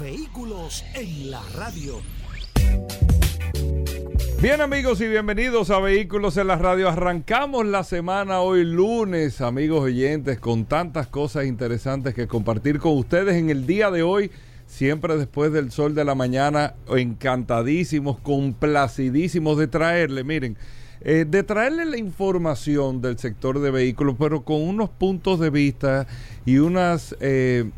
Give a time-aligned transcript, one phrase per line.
[0.00, 2.02] Vehículos en la radio.
[4.42, 6.90] Bien amigos y bienvenidos a Vehículos en la Radio.
[6.90, 13.36] Arrancamos la semana hoy lunes, amigos oyentes, con tantas cosas interesantes que compartir con ustedes
[13.36, 14.30] en el día de hoy.
[14.66, 20.58] Siempre después del sol de la mañana, encantadísimos, complacidísimos de traerle, miren,
[21.00, 26.06] eh, de traerle la información del sector de vehículos, pero con unos puntos de vista
[26.44, 27.16] y unas...
[27.20, 27.70] Eh,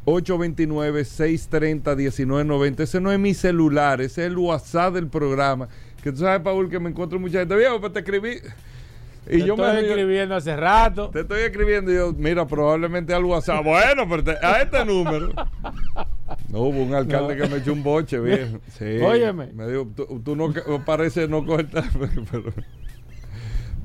[0.06, 2.81] 829-630-1990.
[2.81, 5.69] Ese no es mi celular, ese es el WhatsApp del programa.
[6.03, 7.56] Que tú sabes, Paul, que me encuentro mucha gente.
[7.56, 8.39] Viejo, pues te escribí.
[9.27, 11.11] Y te yo estoy me escribiendo hace rato.
[11.11, 13.65] Te estoy escribiendo y yo, mira, probablemente al WhatsApp.
[13.65, 15.33] bueno, pero a este número.
[16.49, 17.43] No, hubo un alcalde no.
[17.43, 18.59] que me echó un boche, viejo.
[18.78, 18.99] Sí.
[19.03, 19.49] Óyeme.
[19.53, 20.53] Me dijo, tú, tú no
[20.84, 21.69] parece no coger
[22.31, 22.53] pero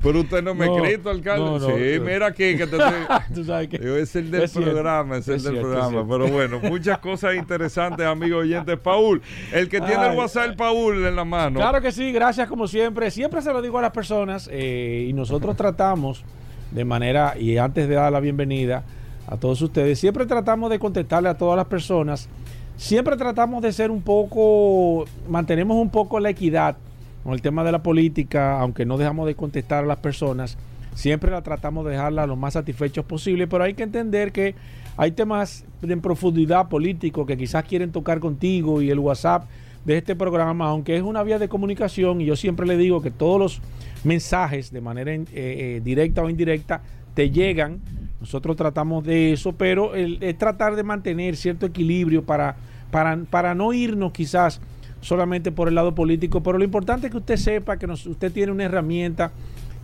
[0.06, 1.44] pero usted no me no, escrito, alcalde.
[1.44, 3.34] No, no, sí, mira aquí que te estoy.
[3.34, 6.06] Tú sabes que Yo, es el del es programa, es, es el del cierto, programa.
[6.08, 8.78] Pero bueno, muchas cosas interesantes, amigos oyentes.
[8.78, 9.20] Paul,
[9.52, 11.58] el que tiene Ay, el WhatsApp, el Paul en la mano.
[11.58, 13.10] Claro que sí, gracias como siempre.
[13.10, 16.22] Siempre se lo digo a las personas eh, y nosotros tratamos
[16.70, 18.84] de manera, y antes de dar la bienvenida
[19.26, 22.28] a todos ustedes, siempre tratamos de contestarle a todas las personas.
[22.76, 26.76] Siempre tratamos de ser un poco, mantenemos un poco la equidad
[27.26, 30.56] con el tema de la política, aunque no dejamos de contestar a las personas,
[30.94, 34.54] siempre la tratamos de dejarla lo más satisfechos posible, pero hay que entender que
[34.96, 39.48] hay temas en profundidad político que quizás quieren tocar contigo y el WhatsApp
[39.84, 43.10] de este programa, aunque es una vía de comunicación, y yo siempre le digo que
[43.10, 43.60] todos los
[44.04, 46.82] mensajes de manera eh, eh, directa o indirecta
[47.14, 47.80] te llegan,
[48.20, 52.54] nosotros tratamos de eso, pero es tratar de mantener cierto equilibrio para,
[52.92, 54.60] para, para no irnos quizás
[55.06, 58.50] solamente por el lado político, pero lo importante es que usted sepa que usted tiene
[58.50, 59.30] una herramienta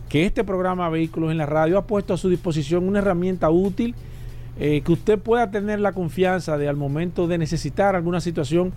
[0.09, 3.95] que este programa Vehículos en la Radio ha puesto a su disposición, una herramienta útil
[4.59, 8.73] eh, que usted pueda tener la confianza de al momento de necesitar alguna situación,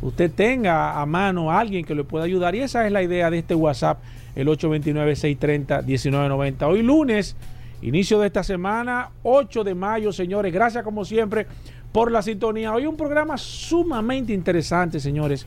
[0.00, 2.54] usted tenga a mano a alguien que le pueda ayudar.
[2.54, 3.98] Y esa es la idea de este WhatsApp,
[4.34, 6.62] el 829-630-1990.
[6.62, 7.36] Hoy lunes,
[7.82, 10.50] inicio de esta semana, 8 de mayo, señores.
[10.50, 11.46] Gracias como siempre
[11.92, 12.72] por la sintonía.
[12.72, 15.46] Hoy un programa sumamente interesante, señores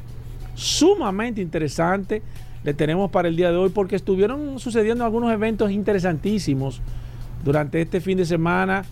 [0.56, 2.22] sumamente interesante
[2.64, 6.82] le tenemos para el día de hoy porque estuvieron sucediendo algunos eventos interesantísimos
[7.44, 8.86] durante este fin de semana.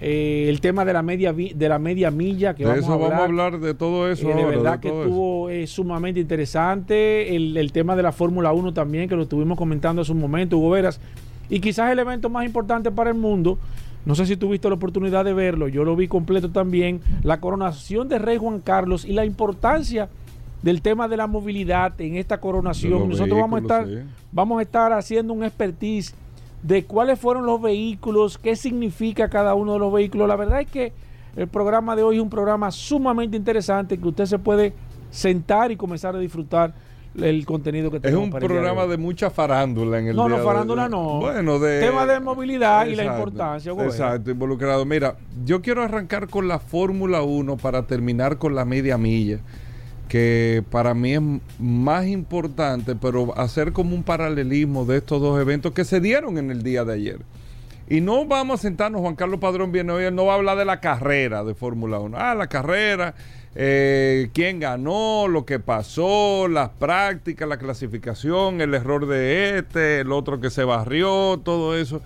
[0.00, 2.94] Eh, el tema de la media de la media milla que de vamos, eso a
[2.94, 3.60] hablar, vamos a hablar.
[3.60, 7.34] de todo eso eh, de ahora, verdad de que estuvo eh, sumamente interesante.
[7.34, 10.58] El, el, tema de la Fórmula 1 también que lo estuvimos comentando hace un momento
[10.58, 11.00] Hugo Veras.
[11.48, 13.58] Y quizás el evento más importante para el mundo
[14.04, 18.08] no sé si tuviste la oportunidad de verlo yo lo vi completo también la coronación
[18.08, 20.08] de Rey Juan Carlos y la importancia
[20.62, 23.08] del tema de la movilidad en esta coronación.
[23.08, 23.98] Nosotros vamos a estar, sí.
[24.32, 26.14] vamos a estar haciendo un expertise
[26.62, 30.28] de cuáles fueron los vehículos, qué significa cada uno de los vehículos.
[30.28, 30.92] La verdad es que
[31.36, 34.72] el programa de hoy es un programa sumamente interesante que usted se puede
[35.10, 36.74] sentar y comenzar a disfrutar
[37.22, 40.28] el contenido que es tenemos un para el programa de, mucha farándula en el no
[40.28, 44.30] día no farándula de, no bueno de tema de movilidad exacto, y la importancia exacto
[44.30, 49.38] involucrado mira yo quiero arrancar con la Fórmula 1 para terminar con la media milla
[50.16, 51.20] que para mí es
[51.58, 56.50] más importante, pero hacer como un paralelismo de estos dos eventos que se dieron en
[56.50, 57.18] el día de ayer.
[57.86, 60.64] Y no vamos a sentarnos, Juan Carlos Padrón viene hoy, no va a hablar de
[60.64, 62.16] la carrera de Fórmula 1.
[62.18, 63.14] Ah, la carrera,
[63.54, 70.12] eh, quién ganó, lo que pasó, las prácticas, la clasificación, el error de este, el
[70.12, 72.00] otro que se barrió, todo eso.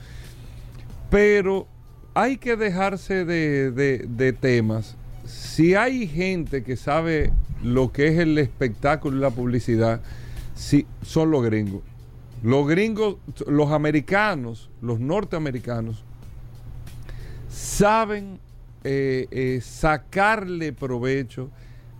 [1.11, 1.69] Pero
[2.15, 4.97] hay que dejarse de, de- de temas.
[5.27, 7.31] Si hay gente que sabe
[7.63, 10.01] lo que es el espectáculo y la publicidad,
[10.55, 11.83] sí, son los gringos.
[12.43, 13.17] Los gringos,
[13.47, 16.05] los americanos, los norteamericanos,
[17.51, 18.39] saben
[18.83, 21.51] eh, eh, sacarle provecho,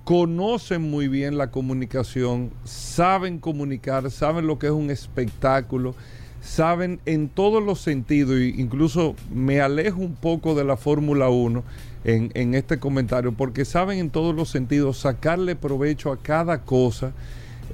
[0.05, 5.95] conocen muy bien la comunicación, saben comunicar, saben lo que es un espectáculo,
[6.41, 11.63] saben en todos los sentidos, e incluso me alejo un poco de la Fórmula 1
[12.05, 17.13] en, este comentario, porque saben en todos los sentidos sacarle provecho a cada cosa,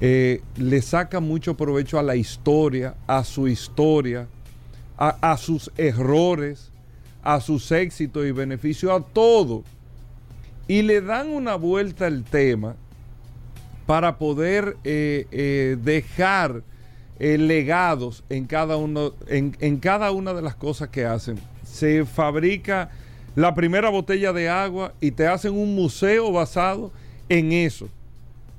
[0.01, 4.27] eh, le saca mucho provecho a la historia, a su historia,
[4.97, 6.71] a, sus errores,
[7.23, 9.63] a sus éxitos y beneficios, a todo.
[10.67, 12.75] Y le dan una vuelta al tema
[13.85, 16.63] para poder eh, eh, dejar
[17.19, 21.39] legados en cada, uno, en, en cada una de las cosas que hacen.
[21.63, 22.91] Se fabrica
[23.37, 26.91] la primera botella de agua y te hacen un museo basado
[27.29, 27.87] en eso.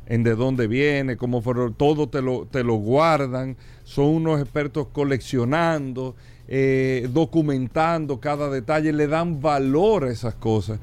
[0.07, 4.87] En de dónde viene, cómo fueron, todo te lo, te lo guardan, son unos expertos
[4.93, 6.15] coleccionando,
[6.47, 10.79] eh, documentando cada detalle, le dan valor a esas cosas.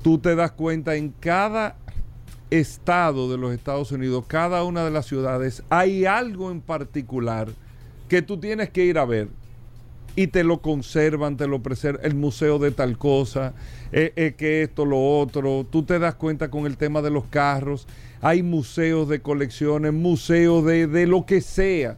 [0.00, 1.74] Tú te das cuenta en cada
[2.50, 7.48] estado de los Estados Unidos, cada una de las ciudades, hay algo en particular
[8.08, 9.26] que tú tienes que ir a ver
[10.16, 13.54] y te lo conservan, te lo preservan, el museo de tal cosa,
[13.92, 15.66] eh, eh, que esto, lo otro.
[15.70, 17.86] Tú te das cuenta con el tema de los carros.
[18.20, 21.96] Hay museos de colecciones, museos de, de lo que sea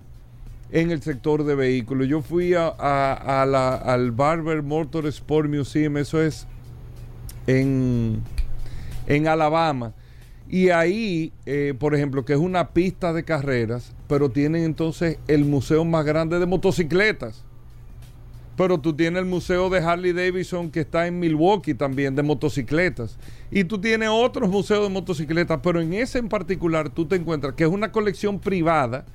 [0.70, 2.08] en el sector de vehículos.
[2.08, 6.46] Yo fui a, al Barber Motor Sport Museum, eso es
[7.46, 8.20] en,
[9.06, 9.92] en Alabama.
[10.48, 15.44] Y ahí, eh, por ejemplo, que es una pista de carreras, pero tienen entonces el
[15.44, 17.44] museo más grande de motocicletas.
[18.56, 23.16] Pero tú tienes el museo de Harley Davidson que está en Milwaukee también de motocicletas.
[23.50, 27.54] Y tú tienes otros museos de motocicletas, pero en ese en particular tú te encuentras
[27.54, 29.06] que es una colección privada.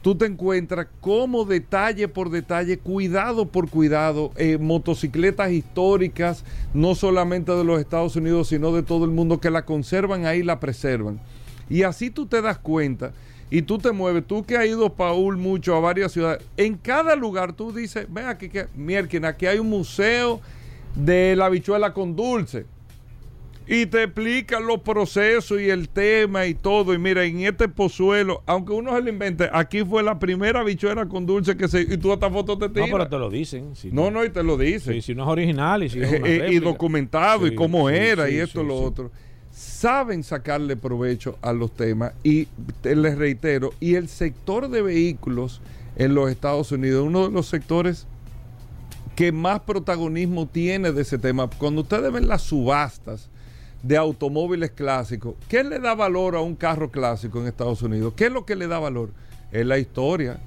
[0.00, 6.44] Tú te encuentras como detalle por detalle, cuidado por cuidado, eh, motocicletas históricas,
[6.74, 10.44] no solamente de los Estados Unidos, sino de todo el mundo, que la conservan ahí,
[10.44, 11.20] la preservan.
[11.68, 13.12] Y así tú te das cuenta
[13.50, 17.14] y tú te mueves, tú que has ido, Paul, mucho a varias ciudades, en cada
[17.16, 20.40] lugar tú dices, ve aquí, que, mierda, aquí hay un museo
[20.94, 22.66] de la bichuela con dulce.
[23.68, 26.94] Y te explican los procesos y el tema y todo.
[26.94, 31.06] Y mira, en este pozuelo, aunque uno se lo invente, aquí fue la primera bichuela
[31.06, 31.80] con dulce que se...
[31.80, 32.90] Y tú hasta fotos te No, tiras.
[32.92, 33.74] pero te lo dicen.
[33.74, 34.92] si no, no, y te lo dice.
[34.92, 37.56] Si, si no es original y si es Eh, una eh, y documentado y Sí,
[37.56, 38.84] cómo sí, era sí, y esto sí, lo sí.
[38.84, 39.10] otro.
[39.56, 42.46] Saben sacarle provecho a los temas y
[42.82, 45.62] les reitero, y el sector de vehículos
[45.96, 48.06] en los Estados Unidos, uno de los sectores
[49.14, 51.48] que más protagonismo tiene de ese tema.
[51.56, 53.30] Cuando ustedes ven las subastas
[53.82, 58.12] de automóviles clásicos, ¿qué le da valor a un carro clásico en Estados Unidos?
[58.14, 59.08] ¿Qué es lo que le da valor?
[59.52, 60.38] Es la historia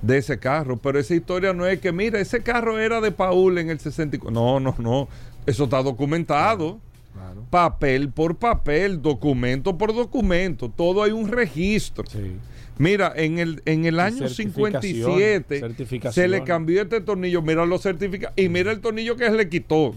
[0.00, 3.58] de ese carro, pero esa historia no es que, mira, ese carro era de Paul
[3.58, 4.30] en el 64.
[4.30, 5.08] No, no, no.
[5.44, 6.80] Eso está documentado.
[7.18, 7.44] Claro.
[7.50, 10.70] Papel por papel, documento por documento.
[10.70, 12.04] Todo hay un registro.
[12.06, 12.36] Sí.
[12.78, 17.42] Mira, en el, en el año certificaciones, 57 se le cambió este tornillo.
[17.42, 18.34] Mira los certificados.
[18.38, 19.94] Y mira el tornillo que se le quitó.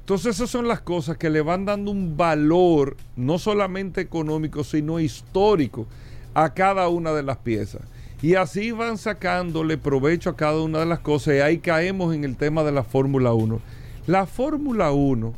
[0.00, 5.00] Entonces esas son las cosas que le van dando un valor, no solamente económico, sino
[5.00, 5.86] histórico
[6.34, 7.82] a cada una de las piezas.
[8.20, 11.36] Y así van sacándole provecho a cada una de las cosas.
[11.36, 13.60] Y ahí caemos en el tema de la Fórmula 1.
[14.06, 15.32] La Fórmula 1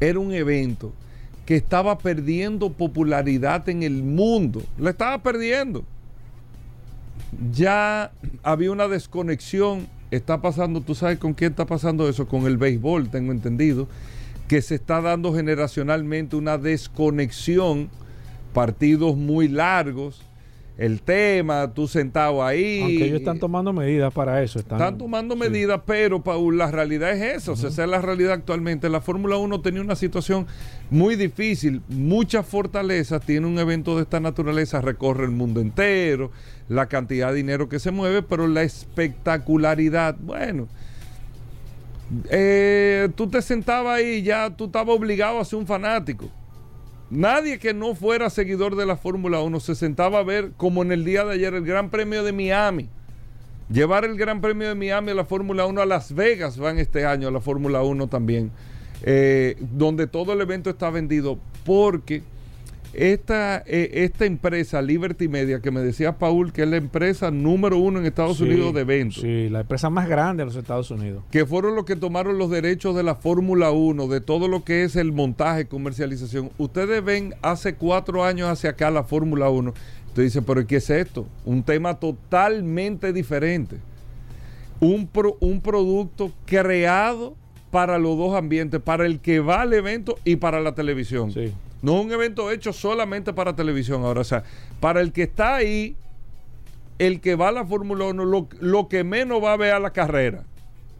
[0.00, 0.92] era un evento
[1.46, 4.62] que estaba perdiendo popularidad en el mundo.
[4.78, 5.84] La estaba perdiendo.
[7.52, 9.86] Ya había una desconexión.
[10.10, 13.88] Está pasando, tú sabes con quién está pasando eso, con el béisbol, tengo entendido,
[14.46, 17.88] que se está dando generacionalmente una desconexión,
[18.52, 20.22] partidos muy largos,
[20.76, 22.80] el tema, tú sentado ahí.
[22.82, 24.58] Aunque ellos están tomando medidas para eso.
[24.58, 25.40] Están, Están tomando sí.
[25.40, 27.52] medidas, pero Paul, la realidad es esa.
[27.52, 28.88] O sea, esa es la realidad actualmente.
[28.88, 30.46] La Fórmula 1 tenía una situación
[30.90, 33.24] muy difícil, muchas fortalezas.
[33.24, 36.32] Tiene un evento de esta naturaleza, recorre el mundo entero,
[36.68, 40.66] la cantidad de dinero que se mueve, pero la espectacularidad, bueno.
[42.30, 46.28] eh, tú te sentabas ahí y ya tú estabas obligado a ser un fanático.
[47.10, 50.90] Nadie que no fuera seguidor de la Fórmula 1 se sentaba a ver, como en
[50.92, 52.88] el día de ayer, el Gran Premio de Miami.
[53.70, 57.06] Llevar el Gran Premio de Miami a la Fórmula 1 a Las Vegas van este
[57.06, 58.50] año a la Fórmula 1 también.
[59.06, 62.22] eh, donde todo el evento está vendido, porque
[62.96, 67.78] esta, eh, esta empresa, Liberty Media, que me decía Paul, que es la empresa número
[67.78, 70.90] uno en Estados Sí, Unidos de eventos, Sí, la empresa más grande de los Estados
[70.90, 71.22] Unidos.
[71.30, 74.84] que fueron los que tomaron los derechos de la Fórmula 1, de todo lo que
[74.84, 76.50] es el montaje, comercialización.
[76.58, 79.74] Ustedes ven hace cuatro años hacia acá la Fórmula 1.
[80.08, 81.26] Usted dice, pero ¿qué es esto?
[81.44, 83.76] Un tema totalmente diferente.
[84.80, 87.34] Un, pro- un producto creado
[87.70, 91.32] para los dos ambientes, para el que va al evento y para la televisión.
[91.32, 91.52] Sí.
[91.84, 94.22] No es un evento hecho solamente para televisión ahora.
[94.22, 94.42] O sea,
[94.80, 95.96] para el que está ahí,
[96.98, 99.80] el que va a la Fórmula 1, lo, lo que menos va a ver a
[99.80, 100.44] la carrera.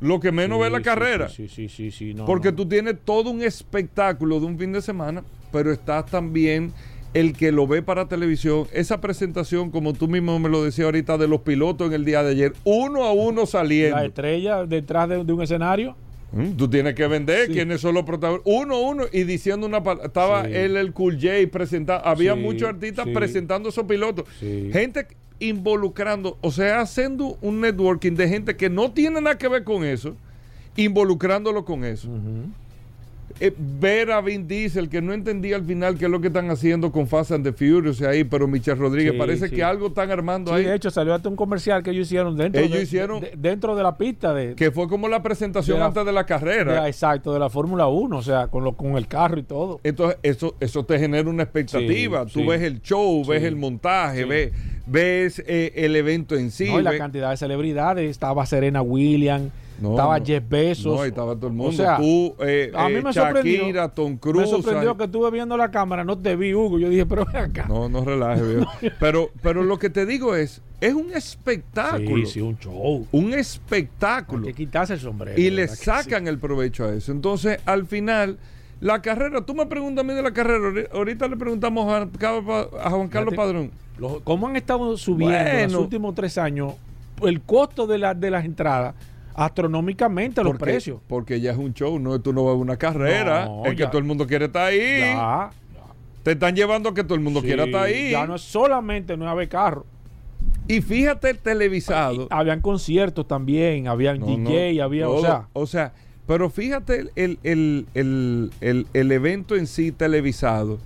[0.01, 1.29] Lo que menos ve Sí, la sí, carrera.
[1.31, 2.57] Sí, sí, sí, sí, no, Porque no.
[2.57, 6.73] tú tienes todo un espectáculo de un fin de semana, pero estás también
[7.15, 8.67] el que lo ve para televisión.
[8.73, 12.23] Esa presentación, como tú mismo me lo decías ahorita, de los pilotos en el día
[12.23, 13.97] de ayer, uno a uno saliendo.
[13.97, 15.97] La estrella detrás de, de un escenario.
[16.35, 17.53] Mm, Tú tienes que vender Sí.
[17.53, 18.53] quiénes son los protagonistas.
[18.55, 20.07] Uno uno y diciendo una palabra.
[20.07, 20.51] Estaba Sí.
[20.55, 22.05] él, el Cool J, presentando.
[22.07, 24.25] Había Sí, muchos artistas presentando esos pilotos.
[24.41, 25.07] Gente
[25.41, 29.85] involucrando, o sea, haciendo un networking de gente que no tiene nada que ver con
[29.85, 30.17] eso,
[30.77, 32.09] involucrándolo con eso.
[32.09, 32.51] Ujú.
[33.41, 36.51] Eh, ver a Vin Diesel, que no entendía al final qué es lo que están
[36.51, 39.57] haciendo con Fast and the Furious ahí, pero Michel Rodríguez, Sí, parece sí.
[39.57, 40.65] que algo están armando Sí, ahí.
[40.65, 43.75] de hecho, salió hasta un comercial que ellos hicieron dentro, Ellos de, hicieron- de- dentro
[43.75, 46.83] de la pista de, que fue como la presentación De la- antes de la carrera.
[46.85, 49.81] de- exacto, de la Fórmula 1, o sea, con, lo, con el carro y todo.
[49.83, 52.27] Entonces, eso, eso te genera una expectativa.
[52.29, 54.53] Sí, Tú ves el show, ves el montaje, ves,
[54.87, 56.67] ves eh, el evento en sí.
[56.71, 59.51] No, y la cantidad de celebridades, estaba Serena Williams,
[59.81, 60.21] No, estaba.
[60.21, 60.97] Jeff Bezos.
[60.97, 61.71] No, estaba todo el mundo.
[61.71, 63.59] O sea, Tú, eh, a mí eh, me sorprendió.
[63.61, 64.49] Shakira, Tom me Cruise.
[64.51, 64.97] sorprendió ahí.
[64.97, 66.79] que estuve viendo la cámara, no te vi, Hugo.
[66.79, 67.67] Yo dije, pero ven acá.
[67.69, 68.71] No, no relajes, viejo.
[69.01, 72.25] pero, pero lo que te digo es, es un espectáculo.
[72.25, 73.07] sí, sí, un show.
[73.13, 74.47] Un Hay espectáculo.
[74.47, 75.41] que quitarse el sombrero.
[75.41, 77.11] y le que sacan el provecho a eso.
[77.13, 78.39] Entonces, al final,
[78.81, 82.03] la carrera, tú me preguntas a mí de la carrera, ahori- ahorita le preguntamos a,
[82.03, 83.37] a Juan Carlos Fíjate.
[83.37, 83.71] Padrón.
[83.99, 86.75] Los- ¿Cómo han estado subiendo en los últimos tres años
[87.23, 88.95] el costo de, la, de las entradas
[89.35, 91.01] astronómicamente los Porque- precios?
[91.09, 93.75] Porque ya es un show, no es tú no vas a una carrera, No, es
[93.75, 95.01] que todo el mundo quiere estar ahí.
[95.01, 95.51] Ya.
[96.23, 98.11] Te están llevando a que todo el mundo Sí, quiera estar ahí.
[98.13, 99.85] Ya no es solamente no haber carro.
[100.67, 102.27] Y fíjate el televisado.
[102.31, 105.17] Habían conciertos también, habían No, DJ, no, había, todo.
[105.17, 105.93] o sea, o sea,
[106.27, 110.79] pero fíjate el, el, el, el, evento en sí televisado,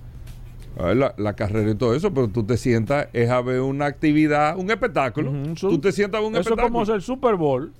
[0.77, 4.57] la, la carrera y todo eso, pero tú te sientas, es a ver una actividad,
[4.57, 5.31] un espectáculo.
[5.31, 6.85] Ujú, tú te sientas a ver un eso es espectáculo.
[6.85, 7.71] como el Super Bowl.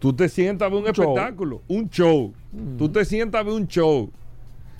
[0.00, 1.04] Tú te sientas a ver un, Un show.
[1.16, 2.32] espectáculo, un show.
[2.78, 4.10] Tú te sientas a ver un show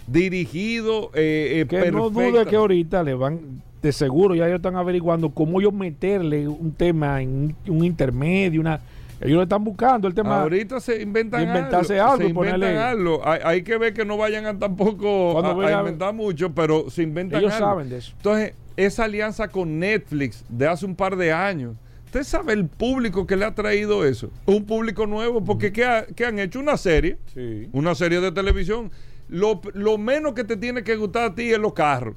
[0.07, 4.77] dirigido eh, eh, Que no dude que ahorita le van, de seguro ya ellos están
[4.77, 8.81] averiguando cómo ellos meterle un tema en un, un intermedio, una
[9.23, 10.41] ellos lo están buscando el tema.
[10.41, 12.13] Ahorita se inventan inventarse algo.
[12.13, 13.21] algo se y ponerle- inventan algo.
[13.23, 16.89] Hay, hay que ver que no vayan a tampoco a, a venga- inventar mucho, pero
[16.89, 17.67] se inventan ellos algo.
[17.67, 18.13] saben de eso.
[18.17, 21.75] Entonces, esa alianza con Netflix de hace un par de años.
[22.11, 24.33] ¿Usted sabe el público que le ha traído eso?
[24.45, 26.59] Un público nuevo, porque ¿qué, ha- qué han hecho?
[26.59, 27.69] Una serie, Sí.
[27.73, 28.91] una serie de televisión.
[29.29, 32.17] Lo, lo menos que te tiene que gustar a ti es los carros.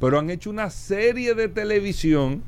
[0.00, 2.42] Pero han hecho una serie de televisión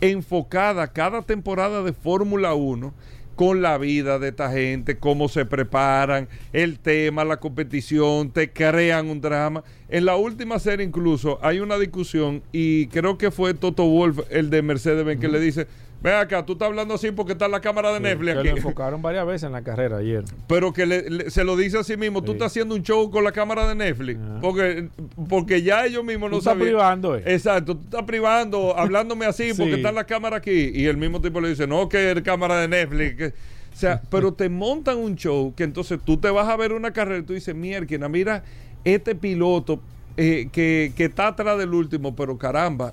[0.00, 2.92] enfocada cada temporada de Fórmula 1
[3.34, 9.08] con la vida de esta gente, cómo se preparan, el tema, la competición, te crean
[9.08, 9.64] un drama.
[9.88, 14.50] En la última serie incluso hay una discusión y creo que fue Toto Wolf, el
[14.50, 15.66] de Mercedes-Benz, que le dice,
[16.02, 18.48] ve acá, tú estás hablando así porque está la cámara de Netflix aquí.
[18.48, 20.24] lo enfocaron varias veces en la carrera ayer.
[20.48, 23.10] Pero que le- le- se lo dice a sí mismo, tú estás haciendo un show
[23.10, 24.40] con la cámara de Netflix, Ajá.
[24.40, 24.88] porque,
[25.28, 26.68] porque ya ellos mismos Tú no estás sabían.
[26.68, 27.22] privando, eh.
[27.26, 29.76] Exacto, tú estás privando, hablándome así porque Sí.
[29.76, 30.70] está la cámara aquí.
[30.74, 33.16] Y el mismo tipo le dice, no, que es cámara de Netflix.
[33.16, 33.26] que-
[33.72, 36.92] o sea, pero te montan un show que entonces tú te vas a ver una
[36.92, 38.42] carrera y tú dices, mierda, mira,
[38.84, 39.80] este piloto
[40.16, 42.92] eh, que, que está atrás del último, pero caramba,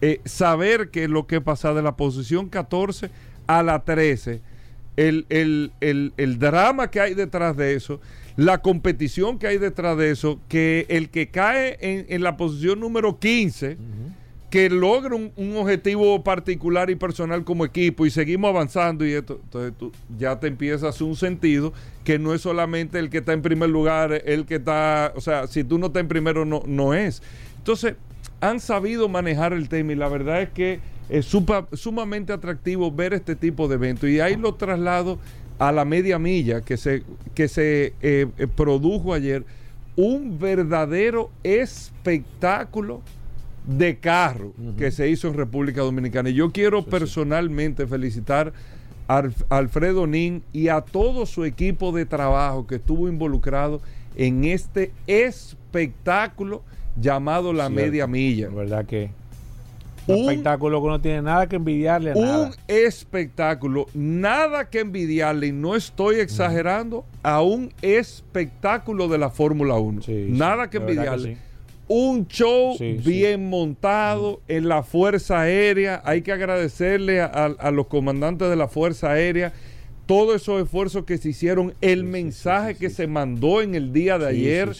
[0.00, 3.10] eh, saber que lo que pasa de la posición 14
[3.46, 4.40] a la 13,
[4.96, 8.00] el, el- el- el drama que hay detrás de eso,
[8.36, 12.80] la competición que hay detrás de eso, que el que cae en, en la posición
[12.80, 13.76] número 15,
[14.50, 19.40] que logra un, un objetivo particular y personal como equipo y seguimos avanzando y esto,
[19.44, 21.72] entonces tú ya te empiezas a hacer un sentido
[22.04, 25.46] que no es solamente el que está en primer lugar, el que está, o sea,
[25.46, 27.22] si tú no estás en primero no, no es.
[27.58, 27.94] Entonces,
[28.42, 33.14] han sabido manejar el tema y la verdad es que es supa- sumamente atractivo ver
[33.14, 35.18] este tipo de eventos y ahí lo traslado
[35.58, 39.44] a la media milla que se, que se eh, produjo ayer,
[39.94, 43.00] un verdadero espectáculo
[43.66, 46.30] de carro que se hizo en República Dominicana.
[46.30, 48.52] Y yo quiero personalmente felicitar
[49.50, 53.80] Alfredo Nin y a todo su equipo de trabajo que estuvo involucrado
[54.16, 56.62] en este espectáculo
[56.96, 58.48] llamado la media milla.
[58.48, 59.10] La verdad que
[60.06, 65.52] un, espectáculo que no tiene nada que envidiarle a Un espectáculo, nada que envidiarle, y
[65.52, 70.02] no estoy exagerando, a un espectáculo de la Fórmula 1.
[70.28, 71.36] nada que envidiarle.
[71.88, 76.00] Un show bien montado en la Fuerza Aérea.
[76.04, 79.52] Hay que agradecerle a los comandantes de la Fuerza Aérea
[80.06, 84.26] todos esos esfuerzos que se hicieron, el mensaje que se mandó en el día de
[84.26, 84.72] ayer,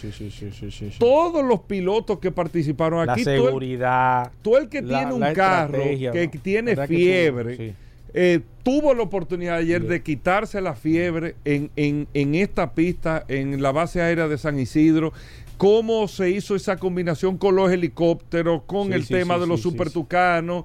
[0.98, 6.40] todos los pilotos que participaron aquí, la seguridad, todo el, que tiene un carro que
[6.42, 7.74] tiene fiebre,
[8.14, 13.72] eh, tuvo la oportunidad ayer de quitarse la fiebre en, en, esta pista, en la
[13.72, 15.12] base aérea de San Isidro.
[15.56, 20.64] Cómo se hizo esa combinación con los helicópteros, con el tema de los supertucanos,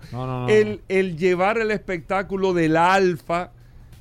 [0.49, 3.51] el, el, llevar el espectáculo del alfa,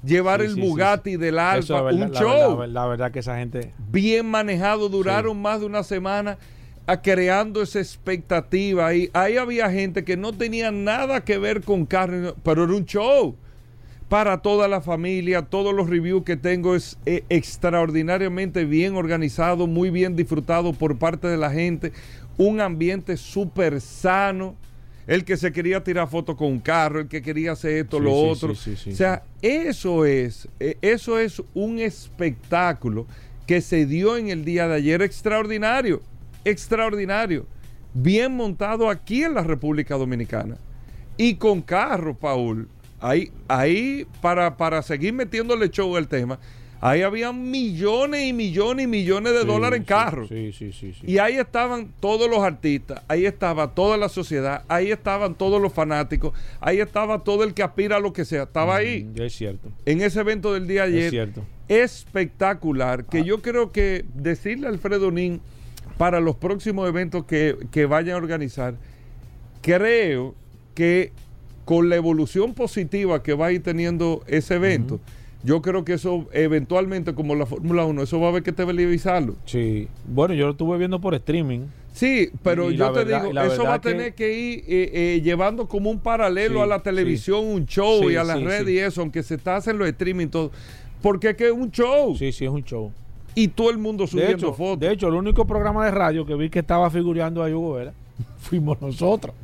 [0.07, 2.65] llevar el Bugatti del Alfa, un show.
[2.67, 3.73] La, verdad que esa gente...
[3.91, 6.39] Bien manejado, duraron más de una semana
[7.03, 8.95] creando esa expectativa.
[8.95, 12.87] Y ahí había gente que no tenía nada que ver con carne, pero era un
[12.87, 13.35] show
[14.09, 15.43] para toda la familia.
[15.43, 21.27] Todos los reviews que tengo es eh, extraordinariamente bien organizado, muy bien disfrutado por parte
[21.27, 21.93] de la gente.
[22.39, 24.55] Un ambiente súper sano
[25.07, 28.13] el que se quería tirar fotos con un carro, el que quería hacer esto, lo
[28.13, 28.53] otro.
[28.53, 33.07] o sea, eso es, eh, eso es un espectáculo
[33.47, 36.03] que se dio en el día de ayer extraordinario,
[36.45, 37.47] extraordinario,
[37.95, 40.57] bien montado aquí en la República Dominicana
[41.17, 42.69] y con carro, Paul.
[42.99, 46.39] Ahí, ahí para, para seguir metiéndole show al tema,
[46.81, 50.29] Ahí había millones y millones y millones de dólares en carros.
[50.29, 54.91] Sí, sí, sí, Y ahí estaban todos los artistas, ahí estaba toda la sociedad, ahí
[54.91, 58.45] estaban todos los fanáticos, ahí estaba todo el que aspira a lo que sea.
[58.45, 59.05] Estaba ahí.
[59.05, 59.69] Mm, es cierto.
[59.87, 61.05] En ese evento del día ayer.
[61.05, 61.43] Es cierto.
[61.69, 63.05] Espectacular.
[63.05, 63.25] Que ah.
[63.25, 65.41] yo creo que decirle a Alfredo Nin
[65.97, 68.75] para los próximos eventos que, que vayan a organizar,
[69.63, 70.35] creo
[70.75, 71.13] que
[71.65, 75.01] con la evolución positiva que va a ir teniendo ese evento,
[75.43, 79.37] yo creo que eso eventualmente, como la Fórmula 1, eso va a haber que televisarlo.
[79.45, 79.89] Sí.
[80.07, 81.67] Bueno, yo lo estuve viendo por streaming.
[81.93, 85.91] Sí, pero yo te digo, eso va a tener que, ir eh, eh, llevando como
[85.91, 89.37] un paralelo a la televisión, un show y a la red y eso, aunque se
[89.37, 90.51] está haciendo streaming todo.
[91.01, 92.15] Porque es que es un show.
[92.15, 92.93] Sí, sí, es un show.
[93.35, 94.81] Y todo el mundo subiendo fotos.
[94.81, 97.95] De hecho, el único programa de radio que vi que estaba figureando a Hugo Vera
[98.41, 99.35] fuimos nosotros.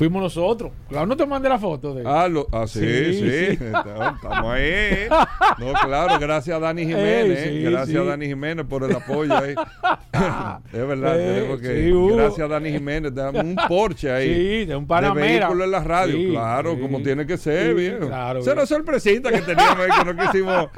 [0.00, 0.72] Fuimos nosotros.
[0.88, 3.48] Claro, no te mandé la foto de Ah, ah sí, sí.
[3.60, 5.06] Estamos ahí.
[5.58, 7.70] No, claro, gracias a Dani Jiménez.
[7.70, 9.50] gracias a Dani Jiménez por el apoyo ahí.
[10.72, 11.92] es verdad, tenemos que.
[12.16, 13.14] gracias a Dani Jiménez.
[13.14, 14.34] Damos un Porsche ahí.
[14.34, 15.26] Sí, de un Panamera.
[15.26, 17.98] De vehículo en la radio, claro, como tiene que ser, bien.
[17.98, 20.70] Claro, Esa era sorpresita que teníamos ahí que no quisimos.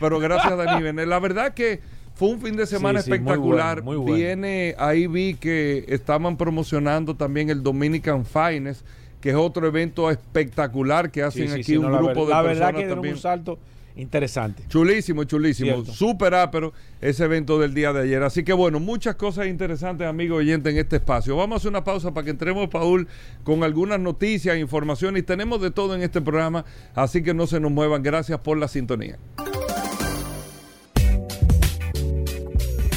[0.00, 1.06] pero gracias a Dani Jiménez.
[1.06, 1.82] La verdad que
[2.20, 3.82] fue un fin de semana espectacular.
[4.04, 8.84] Viene, ahí vi que estaban promocionando también el Dominican Finest,
[9.22, 13.14] que es otro evento espectacular que hacen aquí un grupo de la verdad que también.
[13.14, 13.58] un salto
[13.96, 14.64] interesante.
[14.68, 15.82] Chulísimo, chulísimo.
[15.86, 18.22] Súper ápero ese evento del día de ayer.
[18.22, 21.36] Así que bueno, muchas cosas interesantes, amigos oyentes, en este espacio.
[21.36, 23.08] Vamos a hacer una pausa para que entremos, Paul,
[23.44, 26.66] con algunas noticias, informaciones y tenemos de todo en este programa.
[26.94, 28.02] Así que no se nos muevan.
[28.02, 29.16] Gracias por la sintonía.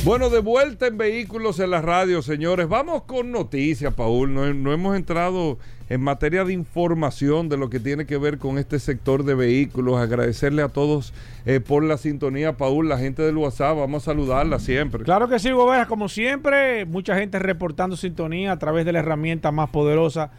[0.06, 2.68] Bueno, de vuelta en vehículos en la radio, señores.
[2.68, 4.34] Vamos con noticias, Paul.
[4.34, 8.80] No, hemos entrado en materia de información de lo que tiene que ver con este
[8.80, 10.02] sector de vehículos.
[10.02, 11.14] Agradecerle a todos
[11.46, 13.78] eh, por la sintonía, Paul, la gente del WhatsApp.
[13.78, 15.06] Vamos a saludarla siempre.
[15.06, 15.86] Claro que sí, Gobera.
[15.86, 20.32] Como siempre, mucha gente reportando sintonía a través de la herramienta más poderosa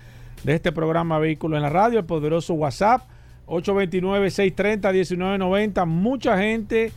[0.42, 3.04] de este programa Vehículos en la Radio, el poderoso WhatsApp
[3.46, 5.86] 829-630-1990.
[5.86, 6.92] Mucha gente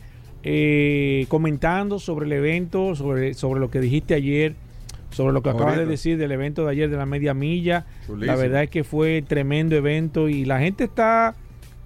[0.50, 4.54] eh, comentando sobre el evento, sobre, sobre lo que dijiste ayer,
[5.10, 7.84] sobre lo que acabas de decir del evento de ayer de la media milla.
[8.16, 11.34] La verdad es que fue tremendo evento y la gente está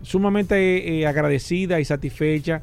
[0.03, 2.63] sumamente eh, agradecida y satisfecha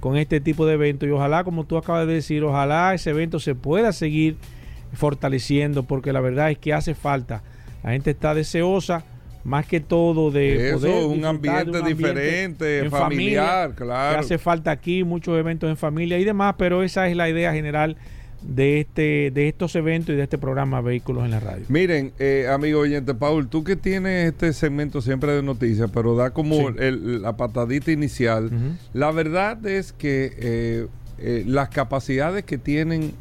[0.00, 3.40] con este tipo de evento y ojalá, como tú acabas de decir, ojalá ese evento
[3.40, 4.36] se pueda seguir
[4.92, 7.42] fortaleciendo porque la verdad es que hace falta.
[7.82, 9.02] La gente está deseosa
[9.48, 14.20] más que todo de Eso, un ambiente diferente, familiar, claro.
[14.20, 17.96] hace falta aquí muchos eventos en familia y demás, pero esa es la idea general
[18.42, 21.64] de este de estos eventos y de este programa Vehículos en la Radio.
[21.68, 26.30] Miren, eh, amigo oyente, Paul, tú que tienes este segmento siempre de noticias, pero da
[26.30, 28.50] como la patadita inicial,
[28.92, 30.86] la verdad es que eh,
[31.18, 33.12] eh, las capacidades que tienen,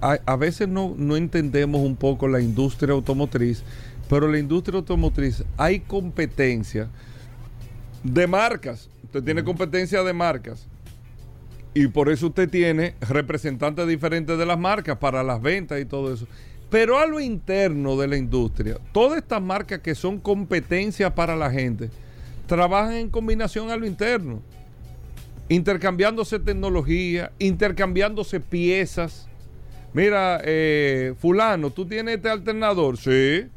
[0.00, 3.64] a, a veces no, no entendemos un poco la industria automotriz
[4.12, 6.90] pero la industria automotriz hay competencia
[8.04, 8.90] de marcas.
[9.04, 10.68] Usted tiene competencia de marcas.
[11.72, 16.12] Y por eso usted tiene representantes diferentes de las marcas para las ventas y todo
[16.12, 16.26] eso.
[16.68, 21.50] Pero a lo interno de la industria, todas estas marcas que son competencia para la
[21.50, 21.88] gente,
[22.46, 24.42] trabajan en combinación a lo interno.
[25.48, 29.26] Intercambiándose tecnología, intercambiándose piezas.
[29.94, 33.48] Mira, eh, fulano, tú tienes este alternador, sí.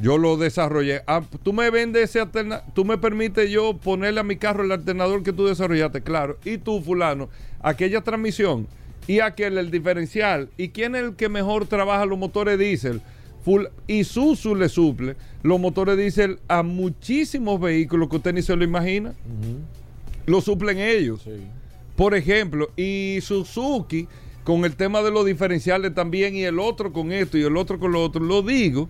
[0.00, 1.02] Yo lo desarrollé.
[1.06, 4.72] Ah, tú me vendes ese alternador, tú me permites yo ponerle a mi carro el
[4.72, 6.38] alternador que tú desarrollaste, claro.
[6.44, 7.28] Y tú, fulano,
[7.60, 8.66] aquella transmisión
[9.06, 10.50] y aquel el diferencial.
[10.56, 13.00] ¿Y quién es el que mejor trabaja los motores diésel?
[13.44, 18.56] Full, y Suzu le suple los motores diésel a muchísimos vehículos que usted ni se
[18.56, 19.14] lo imagina.
[20.26, 21.22] Lo suplen ellos.
[21.22, 21.30] Sí.
[21.94, 24.08] Por ejemplo, y Suzuki
[24.44, 27.78] con el tema de los diferenciales también y el otro con esto y el otro
[27.78, 28.22] con lo otro.
[28.22, 28.88] Lo digo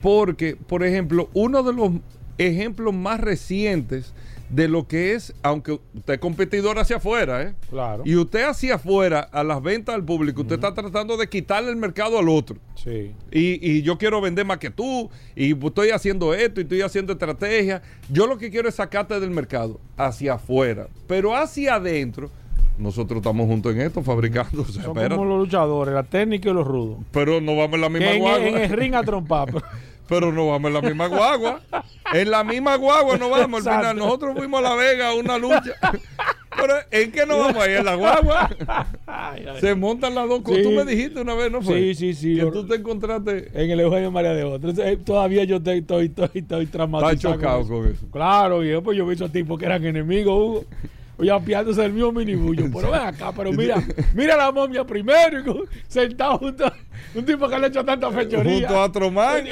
[0.00, 1.92] porque, por ejemplo, uno de los
[2.38, 4.12] ejemplos más recientes
[4.50, 7.54] de lo que es, aunque usted es competidor hacia afuera, ¿eh?
[7.68, 8.04] Claro.
[8.06, 11.76] Y usted hacia afuera, a las ventas al público, usted está tratando de quitarle el
[11.76, 12.56] mercado al otro.
[12.76, 13.12] Sí.
[13.32, 17.14] Y, y yo quiero vender más que tú, y estoy haciendo esto, y estoy haciendo
[17.14, 17.82] estrategia.
[18.08, 20.86] Yo lo que quiero es sacarte del mercado, hacia afuera.
[21.08, 22.30] Pero hacia adentro,
[22.78, 24.62] nosotros estamos juntos en esto, fabricando.
[24.62, 25.14] o sea, Son espérate.
[25.16, 26.98] como los luchadores, la técnica y los rudos.
[27.12, 28.46] Pero no vamos en la misma en, guagua.
[28.48, 29.48] en el ring a trompar.
[30.08, 31.60] Pero no vamos en la misma guagua.
[32.14, 33.66] En la misma guagua no vamos.
[33.66, 35.72] Al final, nosotros fuimos a La Vega a una lucha.
[36.56, 37.78] Pero ¿en qué no vamos a ir?
[37.78, 38.50] En la guagua.
[39.04, 39.60] Ay, ay.
[39.60, 40.58] Se montan las dos cosas.
[40.58, 40.62] Sí.
[40.62, 41.76] Tú me dijiste una vez, ¿no fue?
[41.80, 42.36] Sí, sí, sí.
[42.36, 43.50] Que Lo- tú te encontraste.
[43.52, 44.70] En el Eugenio María de Otro.
[44.70, 47.12] Entonces, eh, todavía yo estoy, estoy, estoy, estoy traumatizado.
[47.12, 48.06] Estás chocado con eso.
[48.12, 50.64] Claro, viejo, pues yo vi esos tipos que eran enemigos, Hugo.
[51.18, 52.66] Oye, apiándose del mismo minibullo.
[52.74, 53.82] Pero ven acá, pero mira,
[54.14, 56.74] mira la momia primero, y sentado junto a
[57.14, 58.68] un tipo que le ha hecho tanta fechoría.
[58.68, 59.50] Junto a Tromán Eh,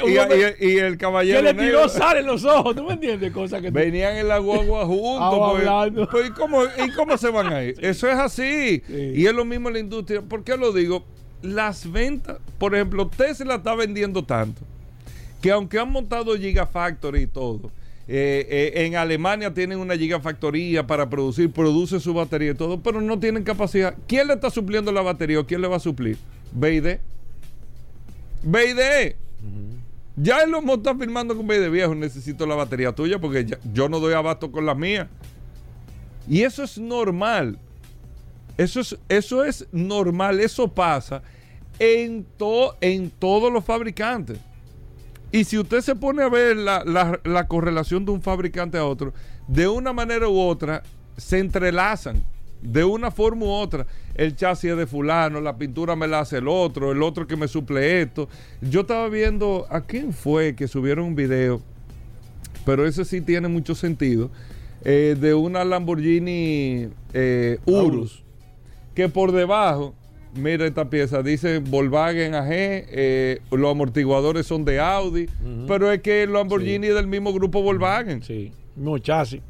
[0.59, 1.37] y, y- y el caballero.
[1.39, 1.65] que le negro.
[1.65, 2.75] tiró sal en los ojos.
[2.75, 3.31] ¿Tú me entiendes?
[3.31, 5.49] Cosas que tú- Venían en la guagua juntos.
[5.51, 6.07] Pues, hablando.
[6.09, 7.75] pues, ¿y, cómo, ¿Y cómo se van a ir?
[7.81, 8.83] Eso es así.
[8.85, 9.11] Sí.
[9.15, 10.21] Y es lo mismo en la industria.
[10.21, 11.03] ¿Por qué lo digo?
[11.41, 14.61] Las ventas, por ejemplo, Tesla está vendiendo tanto
[15.41, 17.71] que aunque han montado Gigafactory y todo,
[18.07, 23.01] eh, eh, en Alemania tienen una gigafactoría para producir, produce su batería y todo, pero
[23.01, 23.95] no tienen capacidad.
[24.07, 26.17] ¿Quién le está supliendo la batería o quién le va a suplir?
[26.51, 26.97] BID.
[28.43, 29.15] BID.
[30.17, 33.89] Ya él lo está firmando con BID viejo, necesito la batería tuya porque ya- yo
[33.89, 35.09] no doy abasto con la mía.
[36.29, 37.59] Y eso es normal.
[38.57, 41.21] Eso es, eso es normal, eso pasa
[41.77, 44.37] en, to- en todos los fabricantes.
[45.31, 48.85] Y si usted se pone a ver la, la- la correlación de un fabricante a
[48.85, 49.13] otro,
[49.47, 50.83] de una manera u otra
[51.17, 52.23] se entrelazan.
[52.61, 53.85] De una forma u otra.
[54.15, 57.35] El chasis es de fulano, la pintura me la hace el otro, el otro que
[57.35, 58.27] me suple esto.
[58.61, 61.61] Yo estaba viendo, ¿a quién fue que subieron un video?
[62.65, 64.31] Pero ese sí tiene mucho sentido.
[64.83, 68.23] eh, de una Lamborghini eh, Urus
[68.95, 69.93] que por debajo,
[70.35, 75.27] mira esta pieza, dice Volkswagen AG, eh, los amortiguadores son de Audi,
[75.67, 78.23] pero es que el Lamborghini es del mismo grupo Volkswagen.
[78.23, 79.41] Sí, mismo chasis.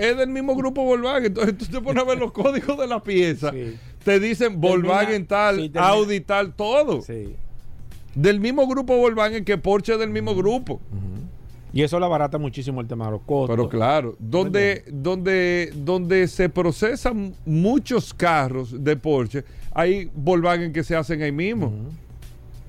[0.00, 1.26] Es del mismo grupo Volkswagen.
[1.26, 3.50] Entonces tú te pones a ver los códigos de la pieza.
[3.52, 3.76] Sí.
[4.04, 7.02] Te dicen Volkswagen tal, sí, Audi tal, todo.
[7.02, 7.34] Sí.
[8.14, 10.80] Del mismo grupo Volkswagen que Porsche es del mismo grupo.
[11.72, 13.54] Y eso le abarata muchísimo el tema de los costos.
[13.54, 20.96] Pero claro, donde, donde, donde se procesan muchos carros de Porsche, hay Volkswagen que se
[20.96, 21.72] hacen ahí mismo.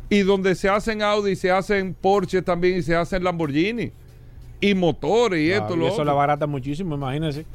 [0.09, 3.91] Y donde se hacen Audi, se hacen Porsche también y se hacen Lamborghini.
[4.59, 6.05] Y motores y Claro, esto, y lo eso otro.
[6.05, 7.45] le abarata muchísimo, imagínense.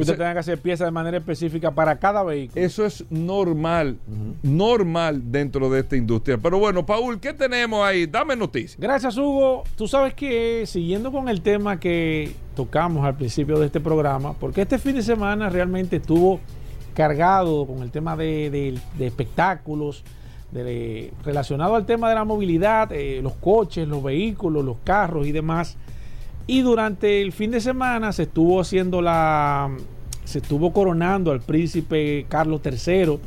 [0.00, 2.64] Que usted O sea- tenga que hacer piezas de manera específica para cada vehículo.
[2.64, 3.96] Eso es normal,
[4.42, 6.38] normal dentro de esta industria.
[6.38, 8.06] Pero bueno, Paul, ¿qué tenemos ahí?
[8.06, 8.78] Dame noticias.
[8.80, 9.64] Gracias, Hugo.
[9.76, 14.62] Tú sabes que siguiendo con el tema que tocamos al principio de este programa, porque
[14.62, 16.40] este fin de semana realmente estuvo
[16.94, 20.02] cargado con el tema de, de- de espectáculos,
[20.50, 25.32] de- relacionado al tema de la movilidad, eh, los coches, los vehículos, los carros y
[25.32, 25.76] demás.
[26.50, 29.70] Y durante el fin de semana se estuvo haciendo la.
[30.24, 33.20] Se estuvo coronando al príncipe Carlos III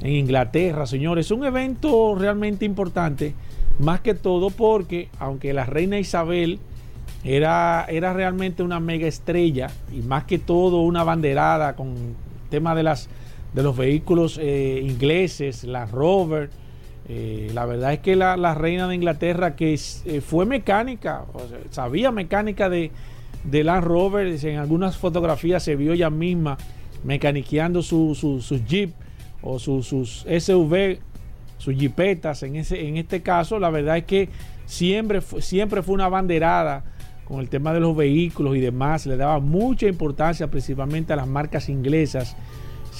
[0.00, 1.26] en Inglaterra, señores.
[1.26, 3.32] Es un evento realmente importante,
[3.78, 6.58] más que todo porque, aunque la reina Isabel
[7.22, 11.94] era, era realmente una mega estrella y más que todo una banderada con
[12.50, 13.08] tema de, las,
[13.52, 16.50] de los vehículos eh, ingleses, la Rover.
[17.08, 21.24] Eh, la verdad es que la, reina de Inglaterra, que eh, fue mecánica,
[21.70, 22.90] sabía mecánica de,
[23.44, 26.56] de Land Rover, en algunas fotografías se vio ella misma
[27.04, 28.92] mecaniqueando su, su, sus Jeep
[29.42, 30.98] o su- sus SUV,
[31.58, 32.42] sus Jeepetas.
[32.42, 34.30] En, ese, en este caso, la verdad es que
[34.64, 36.84] siempre, siempre fue una banderada
[37.26, 41.26] con el tema de los vehículos y demás, le daba mucha importancia principalmente a las
[41.26, 42.36] marcas inglesas.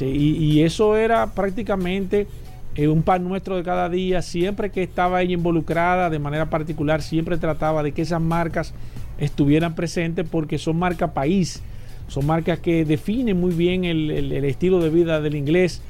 [0.00, 2.26] y, eso era prácticamente
[2.74, 4.22] eh, un pan nuestro de cada día.
[4.22, 8.74] Siempre que estaba ella involucrada de manera particular, siempre trataba de que esas marcas
[9.18, 11.62] estuvieran presentes porque son marcas país,
[12.08, 15.82] son marcas que definen muy bien el, el estilo de vida del inglés.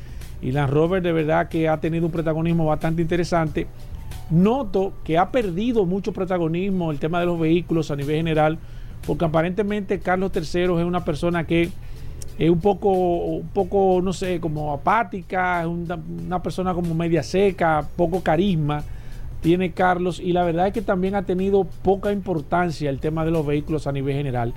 [0.43, 3.67] Y Land Rover de verdad que ha tenido un protagonismo bastante interesante
[4.31, 8.59] noto que ha perdido mucho protagonismo el tema de los vehículos a nivel general,
[9.07, 11.71] porque aparentemente Carlos III es una persona que
[12.39, 17.87] es un poco, un poco, no sé, como apática, es una, persona como media seca,
[17.97, 18.83] poco carisma
[19.41, 23.31] tiene Carlos y la verdad es que también ha tenido poca importancia el tema de
[23.31, 24.55] los vehículos a nivel general.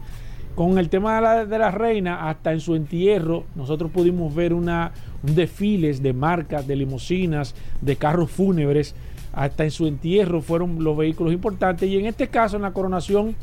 [0.55, 4.53] Con el tema de la, de la reina, hasta en su entierro, nosotros pudimos ver
[4.53, 8.95] una, un desfiles de marcas, de limusinas, de carros fúnebres
[9.37, 11.87] hasta en su entierro fueron los vehículos importantes.
[11.87, 13.35] Y en este caso, en la coronación,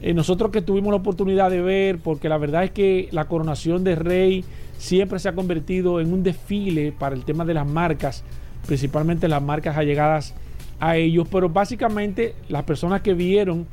[0.00, 3.82] eh, nosotros que tuvimos la oportunidad de ver, porque la verdad es que la coronación
[3.82, 4.44] de rey
[4.78, 8.22] siempre se ha convertido en un desfile para el tema de las marcas,
[8.66, 10.34] principalmente las marcas allegadas
[10.78, 13.66] a ellos, pero básicamente las personas que vieron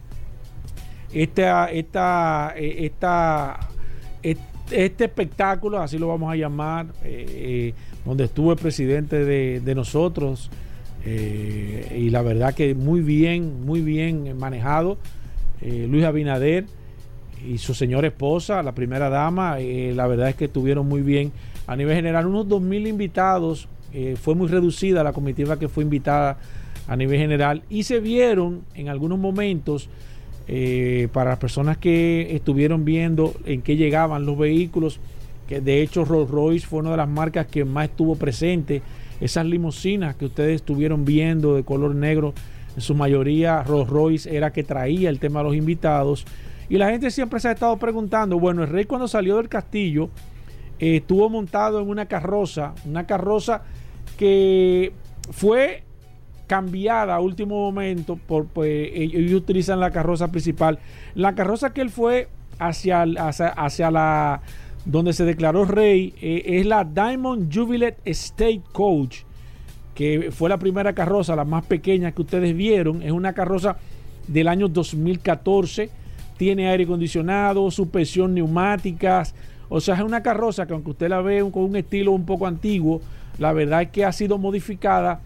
[1.14, 3.60] esta, esta, eh, esta,
[4.24, 10.50] este espectáculo, así lo vamos a llamar, eh, donde estuvo el presidente de, nosotros,
[11.06, 14.98] y la verdad que muy bien, muy bien manejado.
[15.62, 16.66] Eh, Luis Abinader
[17.48, 21.32] y su señora esposa, la primera dama, eh, la verdad es que estuvieron muy bien.
[21.68, 23.68] A nivel general, unos 2.000 invitados,
[24.22, 26.38] fue muy reducida la comitiva que fue invitada
[26.86, 29.88] a nivel general y se vieron en algunos momentos,
[31.14, 35.00] para las personas que estuvieron viendo en qué llegaban los vehículos,
[35.48, 38.82] que de hecho Rolls Royce fue una de las marcas que más estuvo presente
[39.22, 42.34] esas limusinas que ustedes estuvieron viendo de color negro,
[42.76, 46.26] en su mayoría Rolls Royce era que traía el tema de los invitados.
[46.70, 50.10] Y la gente siempre se ha estado preguntando, bueno, el rey cuando salió del castillo
[50.80, 53.62] eh, estuvo montado en una carroza, una carroza
[54.18, 54.94] que
[55.32, 55.84] fue
[56.48, 60.80] cambiada a último momento, por, pues, ellos utilizan la carroza principal.
[61.16, 62.28] La carroza que él fue
[62.60, 64.42] hacia, hacia la
[64.86, 69.24] donde se declaró rey, eh, es la Diamond Jubilee State Coach,
[69.96, 73.02] que fue la primera carroza, la más pequeña que ustedes vieron.
[73.02, 73.78] Es una carroza
[74.28, 75.90] del año 2014,
[76.38, 79.34] tiene aire acondicionado, suspensión neumáticas.
[79.70, 82.46] O sea, es una carroza que aunque usted la ve con un estilo un poco
[82.46, 83.02] antiguo,
[83.40, 85.22] la verdad es que ha sido modificada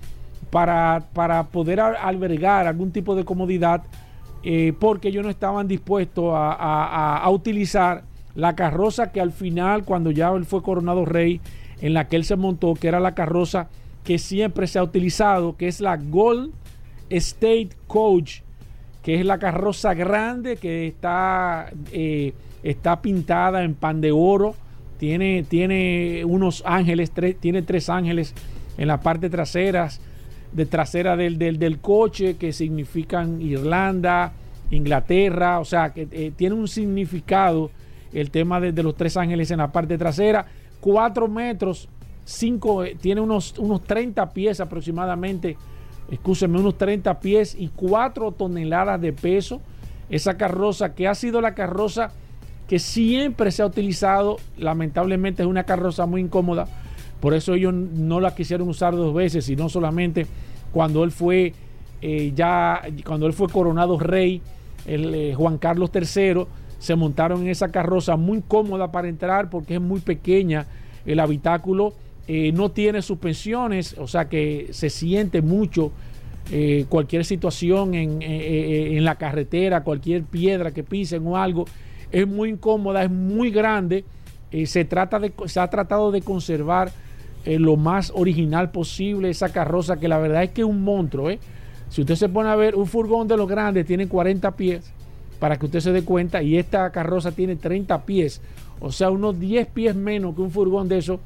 [0.52, 3.84] para, para poder albergar algún tipo de comodidad,
[4.44, 8.04] eh, porque ellos no estaban dispuestos a utilizar
[8.36, 11.42] la carroza que al final, cuando ya él fue coronado rey,
[11.82, 13.68] en la que él se montó, que era la carroza
[14.04, 16.52] que siempre se ha utilizado, que es la Gold
[17.10, 18.42] State Coach,
[19.04, 22.34] que es la carroza grande que está, eh,
[22.64, 24.56] está pintada en pan de oro,
[24.98, 28.34] tiene, tiene unos ángeles, tiene tres ángeles
[28.78, 29.90] en la parte trasera,
[30.52, 34.34] de trasera del, del, coche, que significan Irlanda,
[34.72, 37.72] Inglaterra, o sea, que eh, tiene un significado
[38.14, 40.46] el tema de, los tres ángeles en la parte trasera.
[40.80, 41.88] Cuatro metros,
[42.30, 45.58] cinco, eh, tiene unos, unos 30 pies aproximadamente,
[46.10, 49.62] escúcheme, unos 30 pies y cuatro toneladas de peso.
[50.10, 52.12] Esa carroza que ha sido la carroza
[52.68, 56.68] que siempre se ha utilizado, lamentablemente es una carroza muy incómoda,
[57.20, 60.28] por eso ellos no la quisieron usar dos veces, sino solamente
[60.72, 61.54] cuando él fue
[62.02, 64.42] eh, ya, cuando él fue coronado rey,
[64.86, 66.46] el, eh, Juan Carlos III,
[66.78, 70.66] se montaron en esa carroza muy cómoda para entrar porque es muy pequeña
[71.06, 71.94] el habitáculo,
[72.32, 75.92] eh, no tiene suspensiones, o sea que se siente mucho
[76.52, 81.66] eh, cualquier situación eh, en, la carretera, cualquier piedra que pisen o algo,
[82.12, 84.06] es muy incómoda, es muy grande,
[84.64, 86.92] se, trata de, se ha tratado de conservar
[87.48, 91.32] lo más original posible esa carroza que la verdad es que es un monstruo,
[91.90, 94.94] Si usted se pone a ver un furgón de los grandes, tiene 40 pies
[95.40, 96.44] para que usted se dé cuenta.
[96.44, 98.40] Y esta carroza tiene 30 pies,
[98.80, 101.20] o sea, unos 10 pies menos que un furgón de eso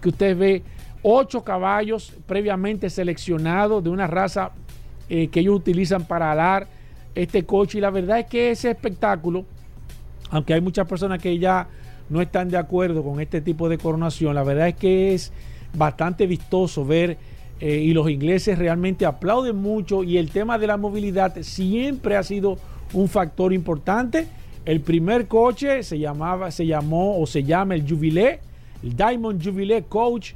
[0.00, 0.62] que usted ve.
[1.02, 4.52] 8 caballos previamente seleccionados de una raza
[5.08, 6.66] eh, que ellos utilizan para alar
[7.14, 7.78] este coche.
[7.78, 9.44] Y la verdad es que ese espectáculo,
[10.30, 11.68] aunque hay muchas personas que ya
[12.10, 15.32] no están de acuerdo con este tipo de coronación, la verdad es que es
[15.74, 17.16] bastante vistoso ver
[17.60, 22.22] eh, y los ingleses realmente aplauden mucho y el tema de la movilidad siempre ha
[22.22, 22.58] sido
[22.92, 24.26] un factor importante.
[24.64, 28.40] El primer coche se llamaba, se llamó o se llama el Jubilee,
[28.82, 30.32] el Diamond Jubilee Coach,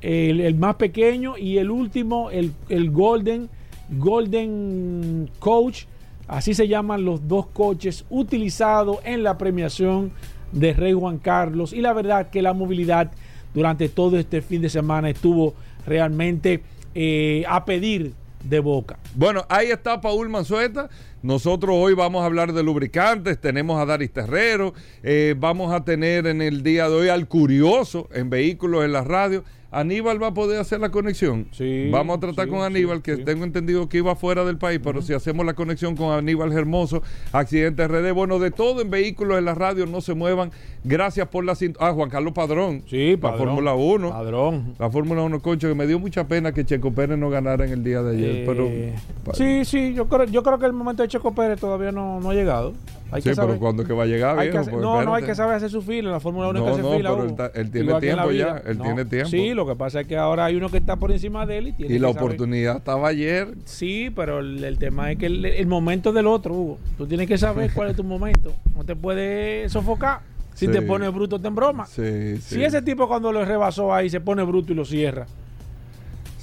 [0.00, 2.52] el, más pequeño, y el último, el,
[2.90, 3.48] Golden,
[3.90, 5.84] Golden Coach,
[6.28, 10.12] Así se llaman los dos coches utilizados en la premiación
[10.52, 11.72] de Rey Juan Carlos.
[11.72, 13.10] Y la verdad que la movilidad
[13.52, 15.54] durante todo este fin de semana estuvo
[15.86, 16.62] realmente
[16.94, 18.98] eh, a pedir de boca.
[19.14, 20.88] Bueno, ahí está Paul Manzueta.
[21.22, 24.74] Nosotros hoy vamos a hablar de lubricantes, tenemos a Daris Terrero,
[25.04, 29.04] eh, vamos a tener en el día de hoy al Curioso en vehículos en la
[29.04, 29.44] radio.
[29.72, 31.46] Aníbal va a poder hacer la conexión.
[31.50, 34.58] Sí, Vamos a tratar sí, con Aníbal, sí, que tengo entendido que iba fuera del
[34.58, 38.90] país, pero si hacemos la conexión con Aníbal Hermoso, Accidente RD, bueno, de todo en
[38.90, 40.50] vehículos en la radio, no se muevan.
[40.84, 42.82] Gracias por la cint- Ah, Juan Carlos Padrón.
[42.86, 43.38] Sí, la padrón.
[43.46, 44.10] Fórmula 1.
[44.10, 44.74] Padrón.
[44.78, 47.72] La Fórmula 1, concho, que me dio mucha pena que Checo Pérez no ganara en
[47.72, 48.30] el día de ayer.
[48.36, 51.92] Eh, pero sí, sí, yo creo, yo creo que el momento de Checo Pérez todavía
[51.92, 52.74] no, no ha llegado.
[53.12, 53.50] Hay sí, que saber.
[53.50, 55.70] pero cuando que va a llegar, viejo, hacer- pues, no, no, hay que saber hacer
[55.70, 56.08] su fila.
[56.08, 57.10] En la Fórmula 1 hay No, que hacer no, fila.
[57.10, 59.28] pero él ta- él tiene tiempo ya, él tiene tiempo.
[59.28, 61.68] Sí, lo que pasa es que ahora hay uno que está por encima de él
[61.68, 62.22] y tiene Y la saber.
[62.24, 63.48] oportunidad estaba ayer.
[63.66, 66.78] Sí, pero el, el tema es que el, el momento es del otro, Hugo.
[66.98, 68.52] Tú tienes que saber cuál es tu momento.
[68.74, 70.20] No te puedes sofocar.
[70.54, 70.72] Si Sí.
[70.72, 71.86] te pones bruto, te en broma.
[71.86, 72.36] Sí.
[72.38, 75.26] Si ese tipo cuando lo rebasó ahí se pone bruto y lo cierra.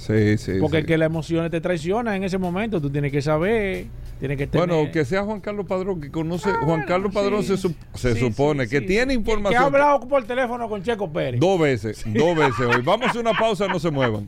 [0.00, 0.52] Sí, sí.
[0.58, 0.80] Porque sí.
[0.80, 2.80] es que las emociones te traicionan en ese momento.
[2.80, 3.84] Tú tienes que saber,
[4.18, 4.66] tienes que tener...
[4.66, 6.50] Bueno, que sea Juan Carlos Padrón, que conoce.
[6.64, 9.60] Juan Carlos Padrón sí, se, se sí, supone sí, que sí, tiene información.
[9.60, 11.38] Que ha hablado por teléfono con Checo Pérez.
[11.38, 12.80] Dos veces, dos veces hoy.
[12.82, 14.26] Vamos a hacer una pausa, no se muevan.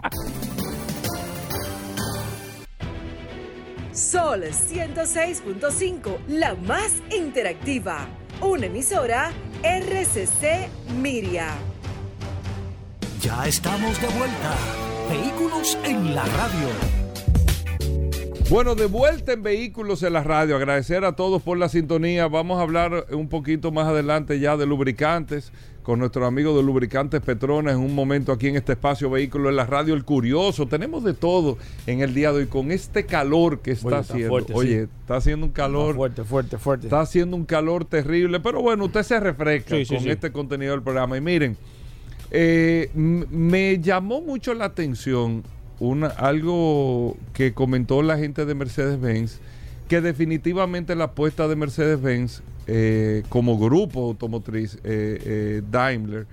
[3.93, 8.07] Sol 106.5, la más interactiva.
[8.43, 9.31] Una emisora
[9.63, 10.69] RCC
[11.01, 11.49] Miria.
[13.23, 14.82] Ya estamos de vuelta.
[15.09, 16.69] Vehículos en la radio.
[18.51, 20.57] Bueno, de vuelta en Vehículos en la Radio.
[20.57, 22.29] Agradecer a todos por la sintonía.
[22.29, 27.21] Vamos a hablar un poquito más adelante ya de lubricantes con nuestro amigo de Lubricantes
[27.23, 29.95] Petronas en un momento aquí en este espacio Vehículos en la Radio.
[29.95, 30.67] El Curioso.
[30.67, 34.13] Tenemos de todo en el día de hoy con este calor que está Oye, está
[34.13, 34.29] haciendo.
[34.31, 34.89] fuerte, Oye, sí.
[35.01, 35.95] está haciendo un calor.
[35.97, 36.87] Fuerte, fuerte, fuerte.
[36.87, 40.11] Está haciendo un calor terrible, pero bueno, usted se refresca Sí, sí, con sí.
[40.11, 41.17] este contenido del programa.
[41.17, 41.57] Y miren,
[42.33, 45.43] eh, me llamó mucho la atención
[45.79, 49.39] una, algo que comentó la gente de Mercedes-Benz,
[49.87, 56.27] que definitivamente la apuesta de Mercedes-Benz eh, como grupo automotriz eh, Daimler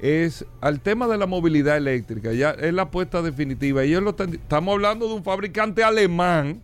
[0.00, 2.32] es al tema de la movilidad eléctrica.
[2.32, 3.84] Ya es la apuesta definitiva.
[3.84, 6.60] Ellos estamos hablando de un fabricante alemán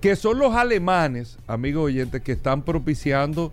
[0.00, 3.52] que son los alemanes, amigos oyentes, que están propiciando,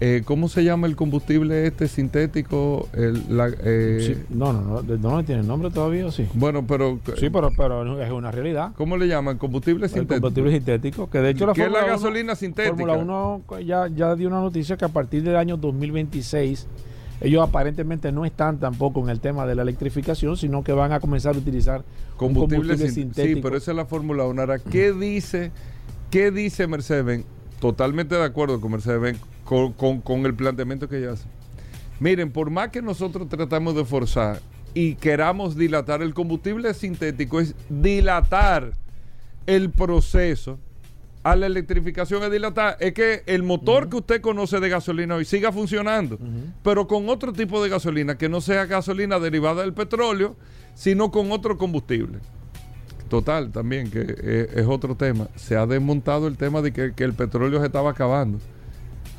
[0.00, 2.88] eh, ¿cómo se llama el combustible este sintético?
[2.92, 6.28] El, la, eh, Sí, no, no, no, ¿de- ¿no tiene nombre todavía sí?
[6.34, 8.72] Bueno, pero Sí, pero, pero es una realidad.
[8.76, 9.38] ¿cómo le llaman?
[9.38, 10.14] Combustible El sintético.
[10.16, 12.76] combustible sintético, que de hecho la ¿Qué es la Fórmula uno- gasolina sintética?
[12.76, 16.66] Fórmula 1 ya, ya dio una noticia que a partir del año 2026
[17.22, 21.00] ellos aparentemente no están tampoco en el tema de la electrificación, sino que van a
[21.00, 21.82] comenzar a utilizar
[22.18, 23.36] combustible, combustible sin- sintético.
[23.36, 24.42] Sí, pero esa es la Fórmula 1.
[24.42, 25.50] Ahora, ¿qué dice,
[26.10, 27.24] qué dice Mercedes-Benz?
[27.60, 31.24] Totalmente de acuerdo con Mercedes-Benz, con, con- con el planteamiento que ella hace.
[32.00, 34.40] Miren, por más que nosotros tratamos de forzar
[34.74, 38.72] y queramos dilatar, el combustible sintético es dilatar
[39.46, 40.58] el proceso
[41.22, 42.76] a la electrificación es dilatar.
[42.78, 46.18] Es que el motor que usted conoce de gasolina hoy siga funcionando,
[46.62, 50.36] pero con otro tipo de gasolina, que no sea gasolina derivada del petróleo,
[50.74, 52.18] sino con otro combustible.
[53.08, 55.28] Total, también, que eh, es otro tema.
[55.36, 58.38] Se ha desmontado el tema de que, que el petróleo se estaba acabando.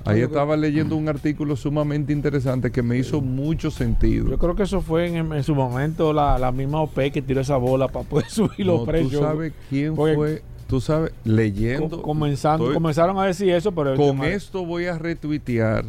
[0.07, 4.29] Ahí estaba leyendo un artículo sumamente interesante que me hizo mucho sentido.
[4.29, 7.41] Yo creo que eso fue en, en su momento la, la misma OPE que tiró
[7.41, 9.11] esa bola para poder subir No, los precios.
[9.11, 11.89] Tú sabes quién Porque fue, tú sabes, leyendo.
[11.97, 15.85] co- comenzando, Estoy- comenzaron a decir eso, pero Con esto voy a retuitear,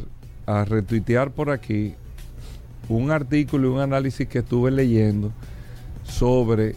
[0.47, 1.95] a retuitear por aquí
[2.89, 5.31] un artículo y un análisis que estuve leyendo
[6.05, 6.75] sobre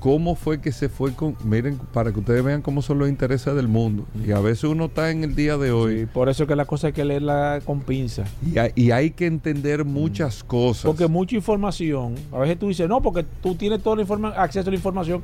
[0.00, 3.54] cómo fue que se fue con, miren, para que ustedes vean cómo son los intereses
[3.54, 4.04] del mundo.
[4.26, 6.64] Y a veces uno está en el día de hoy Sí, por eso que la
[6.64, 8.24] cosa hay que leerla con pinza.
[8.44, 10.84] y, hay, y hay que entender muchas cosas.
[10.84, 14.70] Porque mucha información, a veces tú dices, no, porque tú tienes todo el acceso a
[14.70, 15.22] la información,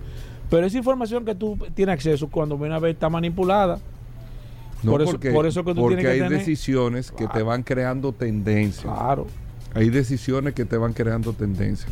[0.50, 3.78] pero esa información que tú tienes acceso cuando viene a ver está manipulada.
[4.82, 7.28] no por eso- porque, por eso que tú porque tienes que hay tener- decisiones que
[7.28, 8.82] te van creando tendencias.
[8.92, 9.26] Claro.
[9.74, 11.88] Hay decisiones que te van creando tendencias.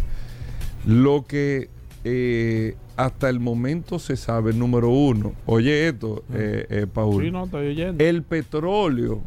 [0.87, 1.68] Lo que
[2.05, 7.44] eh, hasta el momento se sabe, número uno, oye esto, eh, eh, Paul, Sí, no,
[7.44, 8.03] estoy oyendo.
[8.05, 9.21] el petróleo,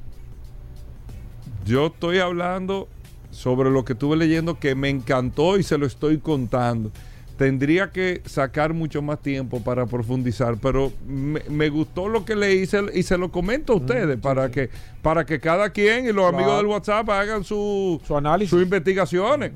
[1.65, 2.87] yo estoy hablando
[3.31, 6.91] sobre lo que estuve leyendo que me encantó y se lo estoy contando.
[7.37, 12.53] Tendría que sacar mucho más tiempo para profundizar, pero me, me gustó lo que le
[12.53, 14.69] hice y se lo comento a ustedes para que
[15.01, 18.51] para que cada quien y los amigos del WhatsApp hagan su, Su análisis.
[18.51, 19.51] sus investigaciones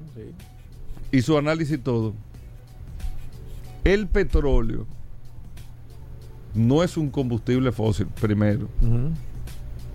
[1.12, 2.16] y su análisis y todo.
[3.88, 4.86] El petróleo
[6.54, 8.68] no es un combustible fósil, primero.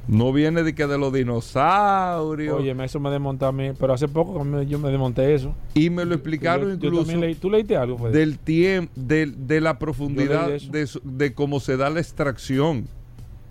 [0.09, 2.59] No viene de que de los dinosaurios.
[2.59, 5.55] Oye, eso me desmontó a mí, pero hace poco me- yo me desmonté eso.
[5.75, 7.99] y me lo explicaron Yo- incluso leí- ¿Tú leíste algo?
[7.99, 8.11] Fue?
[8.11, 12.87] del tiempo, de, la profundidad de, de cómo se da la extracción.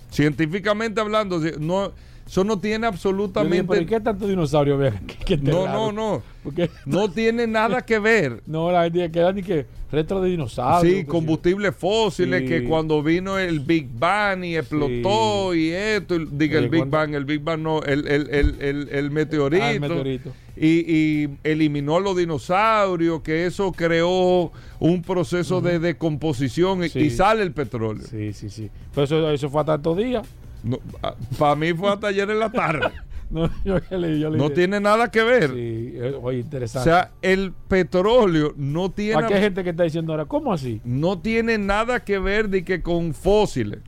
[0.10, 1.92] Científicamente hablando, no,
[2.32, 3.66] eso no tiene absolutamente...
[3.68, 4.80] ¿Pero ¿y qué tanto dinosaurio
[5.26, 6.24] que te no, no, no.
[6.44, 8.42] Porque No tiene nada que ver.
[8.48, 10.96] no, la gente que era ni que resto de dinosaurios.
[11.00, 12.48] Sí, combustibles fósiles, Sí.
[12.48, 16.86] que cuando vino el Big Bang y explotó y esto, y- diga el Big.
[16.86, 20.32] Bang, el Big Bang no, el, el, el, el, el meteorito, Ah, el meteorito.
[20.56, 27.00] Y, y eliminó los dinosaurios, que eso creó un proceso de decomposición y- Sí.
[27.00, 28.06] y sale el petróleo.
[28.10, 28.70] Sí, sí, sí.
[28.96, 30.26] Pero eso, eso fue hasta estos días.
[31.38, 32.89] Para mí fue hasta ayer en la tarde.
[33.32, 35.51] No, yo que yo no tiene nada que ver.
[35.51, 36.89] Sí, eh, oye, O interesante.
[36.89, 39.24] sea, el petróleo no tiene...
[39.24, 40.82] Aquí hay gente que está diciendo ahora, ¿cómo así?
[40.84, 43.80] no tiene nada que ver de que con fósiles.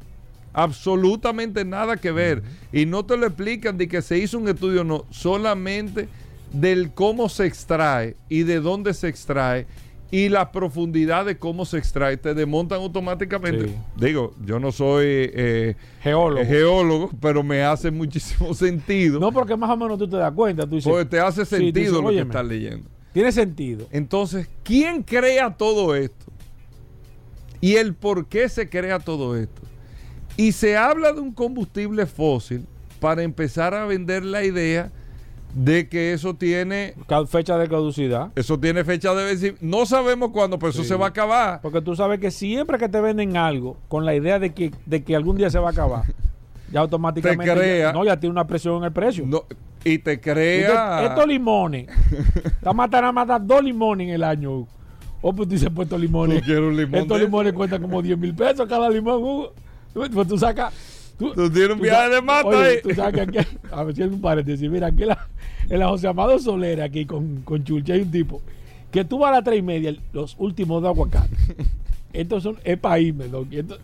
[0.53, 2.41] Absolutamente nada que ver.
[2.71, 6.07] Y no te lo explican de que se hizo un estudio, no, solamente
[6.53, 9.65] del cómo se extrae y de dónde se extrae
[10.13, 12.17] y la profundidad de cómo se extrae.
[12.17, 13.65] Te desmontan automáticamente.
[13.69, 13.75] Sí.
[13.95, 16.45] Digo, yo no soy eh, Geólogo.
[16.45, 19.19] geólogo, pero me hace muchísimo sentido.
[19.19, 20.67] no, porque más o menos tú te das cuenta.
[20.67, 22.87] Tú dices, porque te hace Sí, tú dices, sentido lo que estás leyendo.
[23.11, 23.87] tiene sentido.
[23.91, 26.25] Entonces, ¿quién crea todo esto?
[27.59, 29.63] Y el por qué se crea todo esto.
[30.37, 32.67] Y se habla de un combustible fósil
[32.99, 34.91] para empezar a vender la idea
[35.53, 36.95] de que eso tiene
[37.27, 38.31] Fecha de caducidad.
[38.35, 39.59] eso tiene fecha de vencimiento.
[39.61, 41.61] No sabemos cuándo, pero eso se va a acabar.
[41.61, 45.03] Porque tú sabes que siempre que te venden algo con la idea de que, de
[45.03, 46.03] que algún día se va a acabar,
[46.71, 47.45] ya automáticamente.
[47.45, 47.87] Te crea.
[47.87, 49.25] ya- no, ya tiene una presión en el precio.
[49.27, 49.43] No,
[49.83, 51.87] y te Entonces, crea estos limones,
[52.45, 54.51] está matando a matar dos limones en el año.
[54.59, 54.67] Hugo.
[55.21, 56.45] O pues tú dices, pues estos limones.
[56.47, 59.53] Limón Estos limones cuestan como 10 mil pesos cada limón, Hugo.
[59.93, 60.73] Tú- Pues tú sacas.
[61.33, 62.77] Tú tienes un tú viaje de mata oye, ahí.
[62.83, 64.69] Tú sabes que aquí, a ver si hay un paréntesis.
[64.69, 65.27] Mira, aquí en la,
[65.69, 68.41] en la José Amado Soler, aquí con, con Chulcha, hay un tipo
[68.91, 71.37] que tú vas a las tres y media, los últimos dos aguacates.
[72.13, 73.47] Estos son, es para irme, Doc.
[73.51, 73.77] Y esto-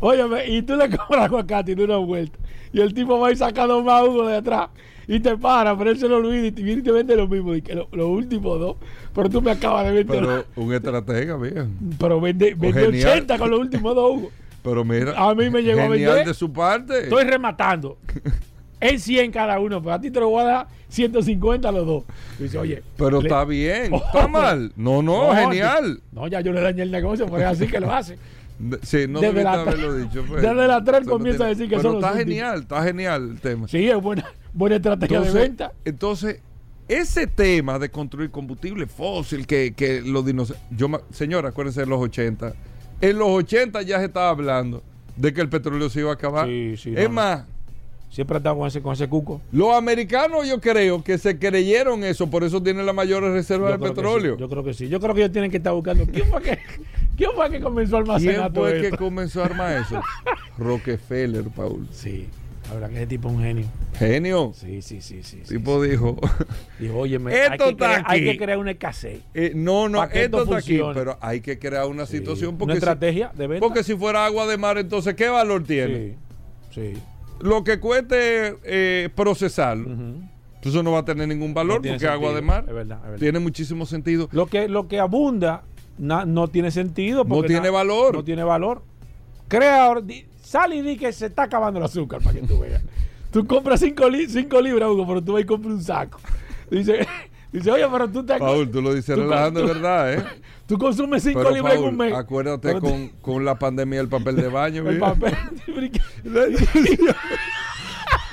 [0.00, 2.38] Óyeme, y tú le compras aguacate y de una vuelta.
[2.72, 4.68] Y el tipo va y saca dos más uno de atrás.
[5.06, 7.28] Y te para, pero él se lo olvida y te viene y te vende lo
[7.28, 7.54] mismo.
[7.54, 8.76] Y que lo- los últimos dos.
[9.14, 10.20] Pero tú me acabas de vender.
[10.20, 11.66] Pero un estratega, mira.
[11.98, 13.10] Pero vende, vende genial.
[13.18, 14.30] 80 con los últimos dos, Hugo.
[14.64, 15.12] Pero mira.
[15.16, 16.26] A mí me llegó a vender.
[16.26, 17.04] de su parte.
[17.04, 17.98] Estoy rematando.
[18.80, 21.86] En 100 cada uno, pero a ti te lo voy a dar 150 a los
[21.86, 22.04] dos.
[22.38, 22.82] Y dice, oye.
[22.98, 23.90] Pero le- está bien.
[23.94, 24.72] Oh, está mal.
[24.76, 26.02] No, no, no, genial.
[26.12, 28.18] No, ya yo le dañé el negocio, pero es así que lo hace.
[28.58, 30.22] De- Sí, no Desde la- haberlo dicho.
[30.28, 30.42] pues.
[30.42, 32.82] desde la tres Eso no comienza tiene- a decir que Pero los está genial, está
[32.84, 33.68] genial el tema.
[33.68, 35.72] Sí, es buena, buena estrategia entonces, de venta.
[35.86, 36.40] entonces,
[36.86, 40.66] ese tema de construir combustible fósil, que, que los dinosaurios.
[40.76, 42.52] Yo, señora, acuérdense de los 80.
[43.00, 44.82] En los 80 ya se estaba hablando
[45.16, 46.46] de que el petróleo se iba a acabar.
[46.46, 47.10] Sí, sí, es no, no.
[47.10, 47.44] más,
[48.10, 49.40] Siempre ha estado con ese, con ese cuco.
[49.50, 53.88] los americanos yo creo que se creyeron eso, por eso tienen las mayores reservas de
[53.88, 54.34] petróleo.
[54.36, 54.88] sí, yo creo que sí.
[54.88, 56.06] Yo creo que ellos tienen que estar buscando.
[56.06, 56.58] ¿Quién fue que,
[57.16, 58.98] quién fue que comenzó a almacenar ¿Quién todo fue que esto?
[58.98, 60.00] comenzó a armar eso?
[60.58, 61.88] Rockefeller, Paul.
[61.90, 62.28] Sí,
[62.68, 63.66] la verdad que ese tipo es un genio.
[63.98, 64.52] Genio.
[64.54, 65.38] Sí, sí, sí, sí.
[65.48, 66.16] Tipo dijo.
[66.78, 69.20] Dijo, oye, hay, que crear, hay que crear una escasez.
[69.34, 72.74] Eh, no, no, esto esto está aquí, pero hay que crear una situación porque, una
[72.74, 73.66] si, estrategia de venta.
[73.66, 76.16] porque si fuera agua de mar, entonces ¿qué valor tiene?
[76.70, 77.02] Sí, sí.
[77.40, 80.22] Lo que cueste eh, procesarlo, Ujú.
[80.56, 83.04] entonces no va a tener ningún valor No porque agua de mar Es verdad, es
[83.04, 83.18] verdad.
[83.18, 84.28] tiene muchísimo sentido.
[84.32, 85.64] Lo que, lo que abunda
[85.98, 87.24] na- no tiene sentido.
[87.24, 88.14] porque tiene valor.
[88.14, 88.82] No tiene valor.
[89.48, 89.92] Crea,
[90.54, 92.80] sal y di que se está acabando el azúcar para que tú veas.
[93.32, 94.08] tú compras 5
[94.60, 96.20] libras, Hugo, pero tú vas y compras un saco.
[96.70, 97.04] Dice,
[97.52, 100.24] dice oye, pero tú te Paul, tú lo dices tú- relajando, tú- verdad, ¿eh?
[100.66, 102.14] Tú consumes 5 Pero libras en un mes.
[102.14, 104.82] acuérdate con, con la pandemia del papel de baño.
[104.88, 105.34] el papel.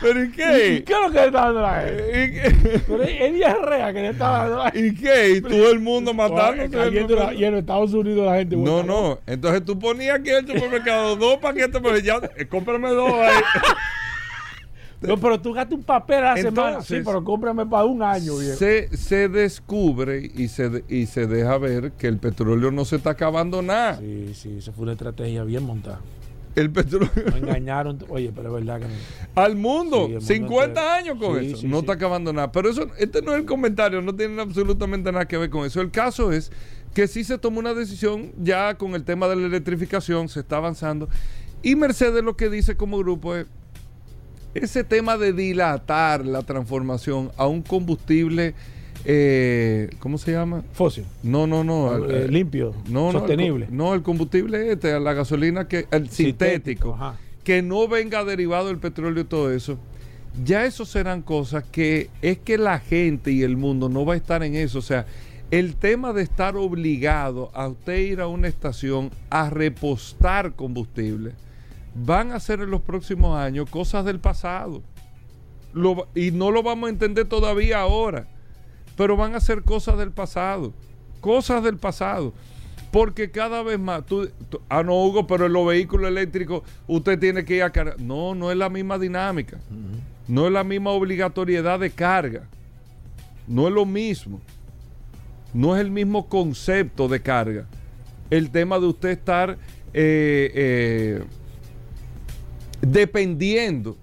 [0.01, 0.83] ¿Pero y ¿Y qué?
[0.85, 2.81] qué es lo que le está dando la gente?
[2.87, 4.87] Pero es diarrea que le está dando la gente.
[4.87, 5.29] ¿Y qué?
[5.37, 7.35] ¿Y todo el mundo matándose?
[7.37, 9.19] y en Estados Unidos la gente No, no.
[9.27, 13.41] Entonces tú ponías aquí en el supermercado dos paquetes, pero ya, eh, cómprame dos ahí.
[15.01, 16.69] No, pero tú gastas un papel a la semana.
[16.69, 18.55] Entonces- Sí, pero cómprame para un año, viejo.
[18.55, 23.09] se, se descubre y se, y se deja ver que el petróleo no se está
[23.11, 23.97] acabando nada.
[23.97, 25.99] Sí, sí, eso fue una estrategia bien montada.
[26.55, 27.99] El petróleo Nos engañaron.
[28.09, 29.41] Oye, pero es verdad que no.
[29.41, 30.89] al mundo, Sí, el mundo 50 entero.
[30.89, 31.57] años con Sí, eso.
[31.57, 32.51] sí, no está acabando nada.
[32.51, 35.79] Pero eso, este no es el comentario, no tiene absolutamente nada que ver con eso.
[35.81, 36.51] El caso es
[36.93, 40.57] que sí se tomó una decisión ya con el tema de la electrificación, se está
[40.57, 41.07] avanzando.
[41.63, 43.45] Y Mercedes lo que dice como grupo es,
[44.53, 48.53] ese tema de dilatar la transformación a un combustible
[49.05, 50.63] eh, ¿cómo se llama?
[50.73, 51.05] Fósil.
[51.23, 52.09] No, no, no.
[52.09, 53.65] Eh, limpio, no, sostenible.
[53.65, 56.97] No el, no, el combustible este, la gasolina, que el sintético,
[57.43, 59.77] que no venga derivado del petróleo y todo eso.
[60.45, 64.17] Ya eso serán cosas que es que la gente y el mundo no va a
[64.17, 64.79] estar en eso.
[64.79, 65.05] O sea,
[65.51, 71.33] el tema de estar obligado a usted ir a una estación a repostar combustible
[71.93, 74.81] van a ser en los próximos años cosas del pasado.
[76.15, 78.27] y no lo vamos a entender todavía ahora,
[78.95, 80.73] pero van a ser cosas del pasado.
[81.19, 82.33] Cosas del pasado.
[82.91, 84.29] Porque cada vez más, tú,
[84.67, 87.99] ah, no, Hugo, pero en los vehículos eléctricos usted tiene que ir a cargar.
[87.99, 89.59] No, no es la misma dinámica.
[90.27, 92.47] No es la misma obligatoriedad de carga.
[93.47, 94.41] No es lo mismo
[95.53, 97.65] no es el mismo concepto de carga.
[98.29, 99.57] El tema de usted estar
[99.93, 101.23] eh, eh,
[102.81, 103.97] dependiendo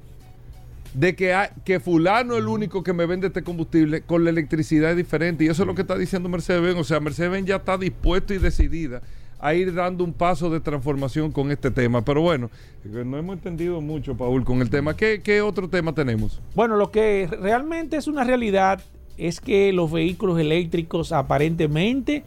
[0.99, 1.33] de que,
[1.65, 5.45] que fulano es el único que me vende este combustible, con la electricidad es diferente.
[5.45, 6.77] Y eso es lo que está diciendo Mercedes-Benz.
[6.77, 9.01] O sea, Mercedes-Benz ya está dispuesto y decidida
[9.39, 12.05] a ir dando un paso de transformación con este tema.
[12.05, 12.51] Pero bueno,
[12.83, 14.97] no hemos entendido mucho, Paul, con el tema.
[14.97, 16.43] ¿Qué, ¿Qué, otro tema tenemos?
[16.57, 18.81] Bueno, lo que realmente es una realidad
[19.17, 22.25] es que los vehículos eléctricos aparentemente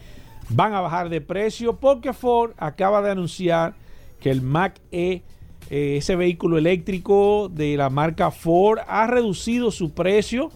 [0.47, 3.73] van a bajar de precio porque Ford acaba de anunciar
[4.21, 5.23] que el Mac E,
[5.71, 10.51] eh, ese vehículo eléctrico de la marca Ford, ha reducido su precio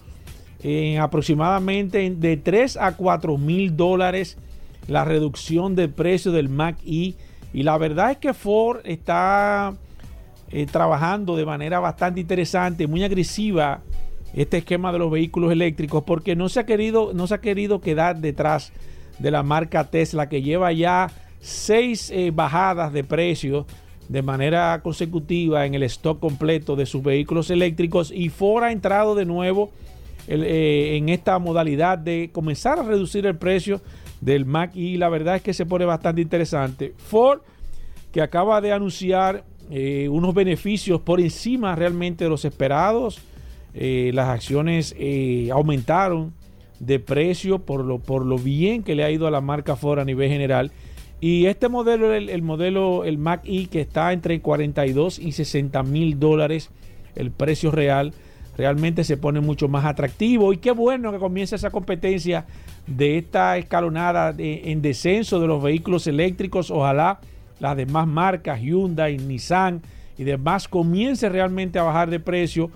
[0.62, 4.36] en aproximadamente de 3 a 4 mil dólares
[4.88, 7.14] la reducción del precio del Mac E.
[7.54, 9.74] Y la verdad es que Ford está
[10.50, 13.80] eh, trabajando de manera bastante interesante, muy agresiva
[14.34, 17.80] este esquema de los vehículos eléctricos porque no se ha querido, no se ha querido
[17.80, 18.70] quedar detrás
[19.18, 21.10] de la marca Tesla que lleva ya
[21.40, 23.64] seis eh, bajadas de precio
[24.08, 29.14] de manera consecutiva en el stock completo de sus vehículos eléctricos y Ford ha entrado
[29.14, 29.70] de nuevo
[30.28, 33.80] eh, en esta modalidad de comenzar a reducir el precio
[34.20, 36.94] del Mac y la verdad es que se pone bastante interesante.
[36.96, 37.40] Ford
[38.12, 43.20] que acaba de anunciar eh, unos beneficios por encima realmente de los esperados
[43.74, 44.94] eh, las acciones
[45.52, 46.32] aumentaron
[46.78, 49.98] de precio por lo, por lo bien que le ha ido a la marca Ford
[49.98, 50.70] a nivel general.
[51.20, 56.18] Y este modelo, el, modelo, el Mac E, que está entre 42 y 60 mil
[56.20, 56.70] dólares,
[57.14, 58.12] el precio real,
[58.56, 60.52] realmente se pone mucho más atractivo.
[60.52, 62.46] Y qué bueno que comience esa competencia
[62.86, 66.70] de esta escalonada en descenso de los vehículos eléctricos.
[66.70, 67.20] Ojalá
[67.60, 69.80] las demás marcas, Hyundai, Nissan
[70.18, 72.70] y demás, comience realmente a bajar de precio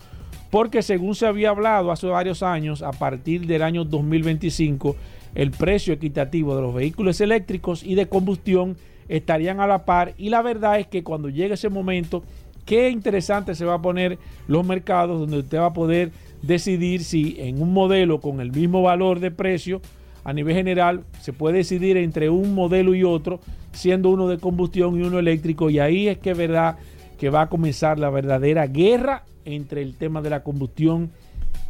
[0.51, 4.97] porque según se había hablado hace varios años, a partir del año 2025,
[5.35, 8.76] el precio equitativo de los vehículos eléctricos y de combustión
[9.09, 10.14] estarían a la par.
[10.16, 12.22] Y la verdad es que cuando llegue ese momento,
[12.64, 16.12] qué interesante se va a poner los mercados donde usted va a poder
[16.43, 19.81] decidir si en un modelo con el mismo valor de precio
[20.24, 23.41] a nivel general se puede decidir entre un modelo y otro,
[23.72, 25.70] siendo uno de combustión y uno eléctrico.
[25.70, 26.76] Y ahí es que verdad
[27.18, 31.11] que va a comenzar la verdadera guerra entre el tema de la combustión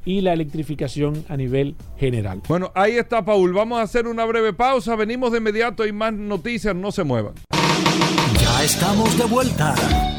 [0.05, 2.41] y la electrificación a nivel general.
[2.49, 3.53] Bueno, ahí está Paul.
[3.53, 4.97] Vamos a hacer una breve pausa.
[4.97, 6.75] Venimos de inmediato y más noticias.
[6.75, 7.35] No se muevan.
[8.41, 9.75] Ya estamos de vuelta.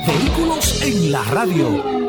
[0.06, 2.02] Vehículos en la radio.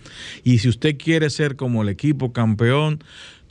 [0.44, 3.02] y si usted quiere ser como el equipo campeón,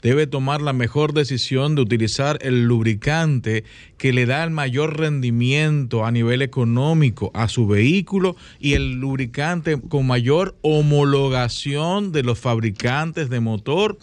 [0.02, 3.64] debe tomar la mejor decisión de utilizar el lubricante
[3.96, 9.80] que le da el mayor rendimiento a nivel económico a su vehículo y el lubricante
[9.80, 13.98] con mayor homologación de los fabricantes de motor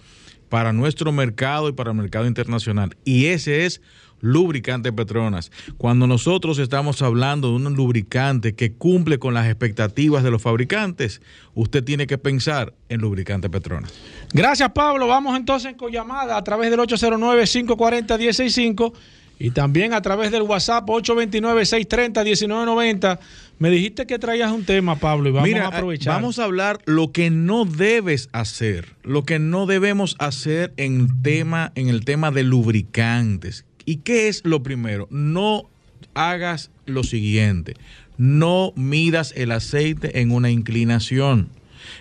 [0.49, 2.95] para nuestro mercado y para el mercado internacional.
[3.03, 3.81] Y ese es
[4.21, 5.51] lubricante Petronas.
[5.77, 11.21] Cuando nosotros estamos hablando de un lubricante que cumple con las expectativas de los fabricantes,
[11.53, 13.93] usted tiene que pensar en lubricante Petronas.
[14.33, 15.07] Gracias, Pablo.
[15.07, 18.93] Vamos entonces con llamada a través del 809-540-165
[19.37, 23.19] y también a través del WhatsApp 829-630-1990.
[23.59, 26.15] Me dijiste que traías un tema, Pablo, y vamos Mira, a aprovechar.
[26.15, 31.73] Vamos a hablar lo que no debes hacer, lo que no debemos hacer en, tema,
[31.75, 33.65] en el tema de lubricantes.
[33.85, 35.07] ¿Y qué es lo primero?
[35.11, 35.69] No
[36.13, 37.75] hagas lo siguiente.
[38.17, 41.49] No midas el aceite en una inclinación.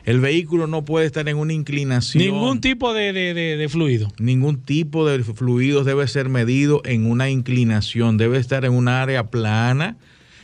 [0.07, 2.23] El vehículo no puede estar en una inclinación.
[2.25, 4.11] Ningún tipo de, de- de- de fluido.
[4.19, 9.27] Ningún tipo de fluidos debe ser medido en una inclinación, debe estar en un área
[9.31, 9.99] plana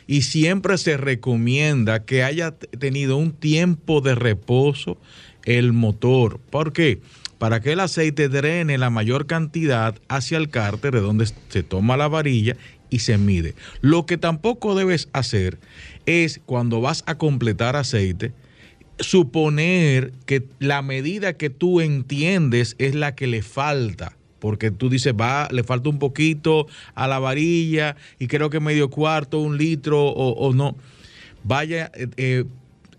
[0.07, 4.99] y siempre se recomienda que haya tenido un tiempo de reposo
[5.45, 6.39] el motor.
[6.51, 7.01] ¿Por qué?
[7.41, 11.97] Para que el aceite drene la mayor cantidad hacia el cárter de donde se toma
[11.97, 12.55] la varilla
[12.91, 13.55] y se mide.
[13.81, 15.59] Lo que tampoco debes hacer
[16.05, 18.35] es cuando vas a completar aceite,
[18.99, 24.19] suponer que la medida que tú entiendes es la que le falta.
[24.39, 28.91] Porque tú dices, va, le falta un poquito a la varilla y creo que medio
[28.91, 30.77] cuarto, un litro o, no.
[31.43, 32.45] Vaya eh, eh,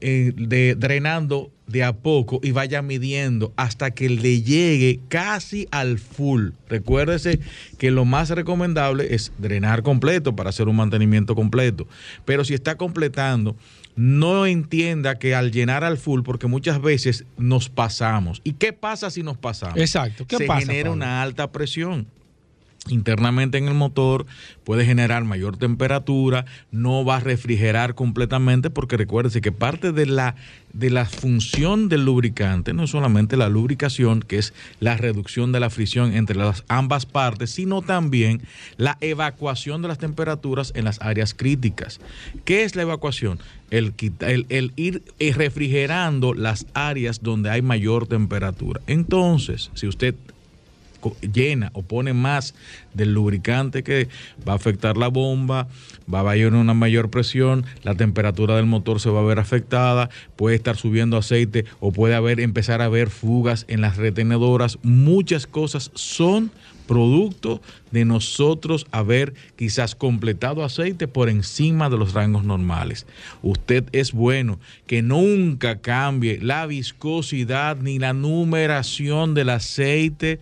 [0.01, 5.99] eh, de- drenando de a poco y vaya midiendo hasta que le llegue casi al
[5.99, 6.49] full.
[6.69, 7.39] Recuérdese
[7.77, 11.87] que lo más recomendable es drenar completo para hacer un mantenimiento completo.
[12.25, 13.55] Pero si está completando,
[13.95, 18.41] no entienda que al llenar al full, porque muchas veces nos pasamos.
[18.43, 19.77] ¿Y qué pasa si nos pasamos?
[19.77, 20.25] Exacto.
[20.27, 20.93] ¿Qué Se pasa, genera Pablo?
[20.93, 22.07] una alta presión
[22.89, 24.25] internamente en el motor,
[24.63, 30.35] puede generar mayor temperatura, no va a refrigerar completamente, porque recuérdese que parte de la,
[30.73, 35.59] de la función del lubricante no es solamente la lubricación, que es la reducción de
[35.59, 38.41] la fricción entre las ambas partes, sino también
[38.77, 41.99] la evacuación de las temperaturas en las áreas críticas.
[42.45, 43.39] ¿Qué es la evacuación?
[43.69, 48.81] El, el- el ir eh, refrigerando las áreas donde hay mayor temperatura.
[48.87, 50.15] Entonces, si usted
[51.21, 52.53] llena o pone más
[52.93, 54.07] del lubricante que
[54.47, 55.67] va a afectar la bomba,
[56.11, 60.09] va a haber una mayor presión, la temperatura del motor se va a ver afectada,
[60.35, 64.77] puede estar subiendo aceite o puede haber empezar a haber fugas en las retenedoras.
[64.83, 66.51] Muchas cosas son
[66.91, 73.05] producto de nosotros haber quizás completado aceite por encima de los rangos normales.
[73.41, 80.41] Usted es bueno que nunca cambie la viscosidad ni la numeración del aceite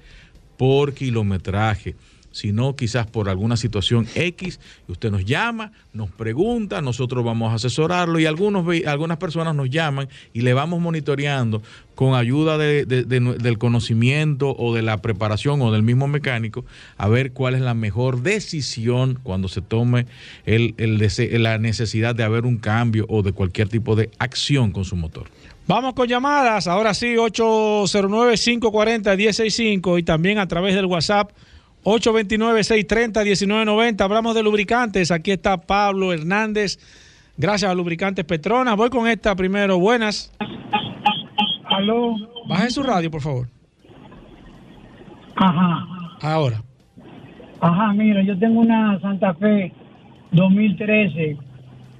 [0.60, 1.96] por kilometraje,
[2.32, 8.20] sino quizás por alguna situación X, usted nos llama, nos pregunta, nosotros vamos a asesorarlo
[8.20, 11.64] y algunos, algunas personas nos llaman y le vamos monitoreando
[11.96, 16.66] con ayuda del conocimiento o de la preparación o del mismo mecánico,
[16.98, 20.08] a ver cuál es la mejor decisión cuando se tome
[20.46, 20.76] el-
[21.42, 25.28] la necesidad de haber un cambio o de cualquier tipo de acción con su motor.
[25.70, 26.68] Vamos con llamadas.
[26.68, 31.30] Ahora sí, 809-540-165 y también a través del WhatsApp
[31.84, 34.02] 829-630-1990.
[34.02, 35.12] Hablamos de lubricantes.
[35.12, 36.80] Aquí está Pablo Hernández.
[37.38, 38.76] Gracias a Lubricantes Petronas.
[38.78, 39.78] Voy con esta primero.
[39.78, 40.34] Buenas.
[41.66, 42.16] Aló.
[42.48, 43.48] Baje su radio, por favor.
[45.36, 45.86] Ajá.
[46.24, 46.64] Ahora.
[47.62, 49.72] Ajá, mira, yo tengo una Santa Fe
[50.32, 51.38] 2013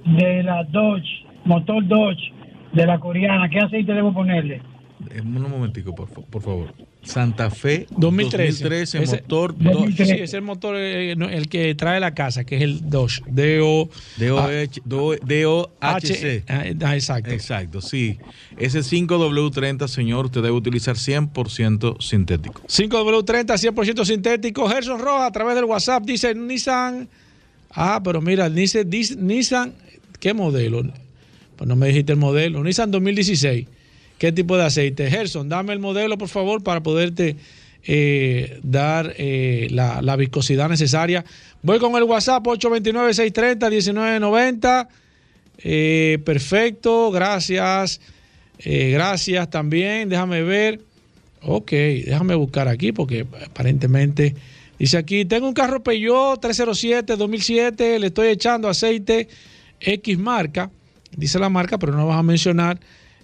[0.06, 2.39] de la Dodge, motor Dodge
[2.72, 3.48] de la coreana.
[3.50, 4.62] ¿Qué aceite debo ponerle?
[5.10, 6.74] Eh, Un momentico, por, por favor.
[7.02, 8.62] Santa Fe 2013.
[8.64, 10.14] 2013 Ese- motor Sí, 2013.
[10.16, 13.22] ese es el motor, eh, no, el que trae la casa, que es el Dodge.
[13.26, 13.88] D-O...
[14.18, 15.70] DOH DOHC.
[15.80, 17.30] Ah, ah, exacto.
[17.30, 18.18] Exacto, sí.
[18.58, 22.60] Ese 5W30, señor, usted debe utilizar 100% sintético.
[22.66, 24.68] 5W30, 100% sintético.
[24.68, 27.08] Gerson Roja, a través del WhatsApp, dice Nissan.
[27.72, 29.72] Ah, pero mira, dice, dice Nissan,
[30.18, 30.82] ¿qué modelo?
[31.60, 32.64] Pues no me dijiste el modelo.
[32.64, 33.66] Nissan 2016.
[34.16, 35.10] ¿Qué tipo de aceite?
[35.10, 37.36] Gerson, dame el modelo, por favor, para poderte
[37.84, 41.22] eh, dar eh, la, viscosidad necesaria.
[41.60, 44.88] Voy con el WhatsApp 829-630-1990.
[45.58, 48.00] Eh, perfecto, gracias.
[48.64, 50.08] Gracias también.
[50.08, 50.80] Déjame ver.
[51.42, 54.34] Ok, déjame buscar aquí porque aparentemente
[54.78, 59.28] dice aquí, tengo un carro Peugeot 307 2007, le estoy echando aceite
[59.78, 60.70] X marca,
[61.16, 62.80] dice la marca, pero no vas a mencionar,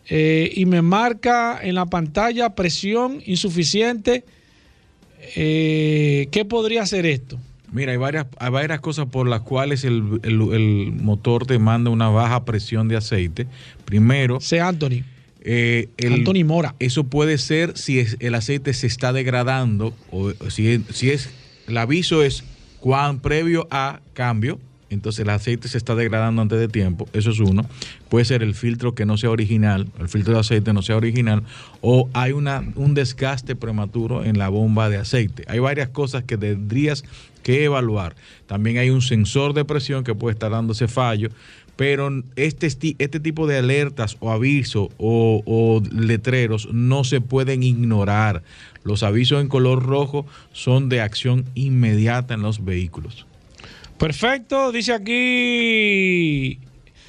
[0.08, 4.24] eh, y me marca en la pantalla presión insuficiente.
[5.34, 7.38] Eh, ¿Qué podría ser esto?
[7.72, 11.90] Mira, hay varias, hay varias cosas por las cuales el, el- el motor te manda
[11.90, 13.46] una baja presión de aceite.
[13.84, 15.02] Primero, Sé Anthony,
[15.40, 16.74] eh, el- Anthony Mora.
[16.78, 21.30] Eso puede ser si es- el aceite se está degradando o si si es
[21.66, 22.44] el aviso es
[22.78, 27.40] Cuando, previo a cambio, entonces el aceite se está degradando antes de tiempo, eso es
[27.40, 27.66] uno.
[28.08, 31.42] Puede ser el filtro que no sea original, el filtro de aceite no sea original,
[31.80, 35.44] o hay una, un desgaste prematuro en la bomba de aceite.
[35.48, 37.04] Hay varias cosas que tendrías
[37.42, 38.16] que evaluar.
[38.46, 41.30] También hay un sensor de presión que puede estar dándose fallo,
[41.76, 48.42] pero este, este tipo de alertas o avisos o, o letreros no se pueden ignorar.
[48.82, 53.26] Los avisos en color rojo son de acción inmediata en los vehículos.
[53.98, 56.58] Perfecto, dice aquí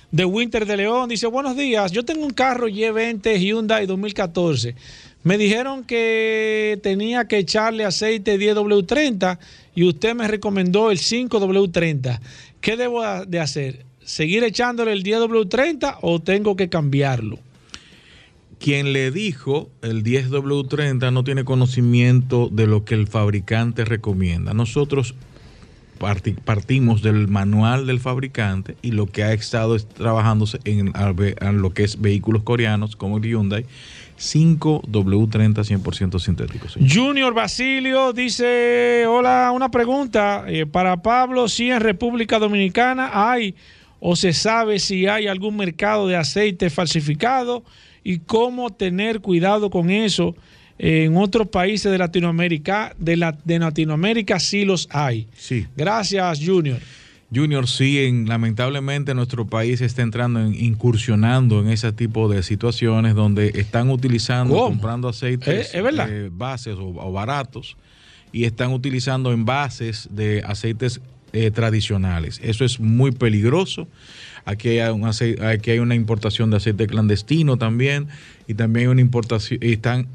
[0.09, 4.73] de Winter de León, dice, buenos días, yo tengo un carro Y20 Hyundai 2014.
[5.23, 9.37] Me dijeron que tenía que echarle aceite 10W30
[9.75, 12.21] y usted me recomendó el 5W30.
[12.61, 13.85] ¿Qué debo de hacer?
[14.05, 17.37] ¿Seguir echándole el 10W30 o tengo que cambiarlo?
[18.59, 24.53] Quien le dijo el 10W30 no tiene conocimiento de lo que el fabricante recomienda.
[24.53, 25.13] Nosotros
[25.97, 30.93] partimos del manual del fabricante y lo que ha estado trabajándose en,
[31.61, 33.65] lo que es vehículos coreanos como el Hyundai
[34.17, 36.77] 5W30 100% sintéticos.
[36.89, 43.55] Junior Basilio dice, hola, una pregunta eh, para Pablo, si en República Dominicana hay
[43.99, 47.63] o se sabe si hay algún mercado de aceite falsificado
[48.03, 50.35] y cómo tener cuidado con eso
[50.79, 55.27] en otros países de Latinoamérica, de, la, de Latinoamérica sí los hay.
[55.35, 55.65] Sí.
[55.75, 56.79] Gracias, Junior.
[57.33, 63.15] Junior, sí, en, lamentablemente nuestro país está entrando, en, incursionando en ese tipo de situaciones
[63.15, 66.29] donde están utilizando, comprando aceites ¿Eh?
[66.31, 67.75] bases o, baratos
[68.31, 71.01] y están utilizando envases de aceites
[71.33, 72.39] eh, tradicionales.
[72.41, 73.89] Eso es muy peligroso.
[74.45, 78.07] Aquí hay, un aquí hay una importación de aceite clandestino también
[78.47, 80.07] y también hay una importación, están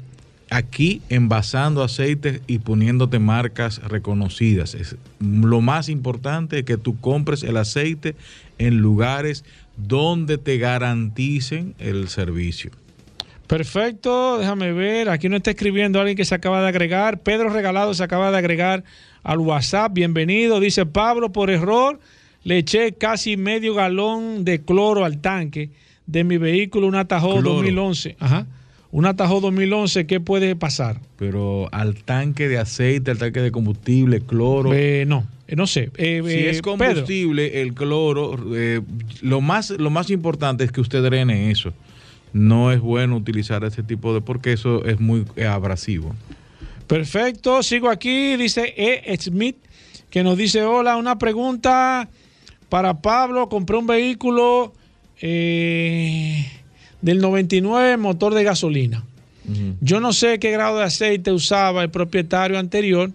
[0.53, 4.75] aquí envasando aceites y poniéndote marcas reconocidas.
[4.75, 8.15] Es, lo más importante es que tú compres el aceite
[8.59, 9.43] en lugares
[9.77, 12.69] donde te garanticen el servicio.
[13.47, 15.09] Perfecto, déjame ver.
[15.09, 17.21] Aquí no está escribiendo alguien que se acaba de agregar.
[17.21, 18.83] Pedro Regalado se acaba de agregar
[19.23, 19.91] al WhatsApp.
[19.91, 20.59] Bienvenido.
[20.59, 21.99] Dice Pablo, por error
[22.43, 25.71] le eché casi medio galón de cloro al tanque
[26.05, 28.17] de mi vehículo, un Atajo 2011.
[28.19, 28.45] Ajá
[28.93, 31.01] un Atajo 2011, ¿qué puede pasar?
[31.17, 34.71] Pero al tanque de aceite, al tanque de combustible, cloro.
[34.71, 35.89] Eh, no, eh, no sé.
[35.97, 38.37] Eh, si es combustible, el cloro,
[39.21, 41.73] lo, más, lo más importante es que usted drene eso.
[42.33, 46.13] No es bueno utilizar ese tipo de, porque eso es muy abrasivo.
[46.85, 49.17] Perfecto, sigo aquí, dice E.
[49.19, 49.57] Smith,
[50.11, 52.07] que nos dice, hola, una pregunta
[52.69, 54.71] para Pablo, compré un vehículo...
[55.19, 56.45] Eh,
[57.03, 59.03] del 99 motor de gasolina.
[59.81, 63.11] Yo no sé qué grado de aceite usaba el propietario anterior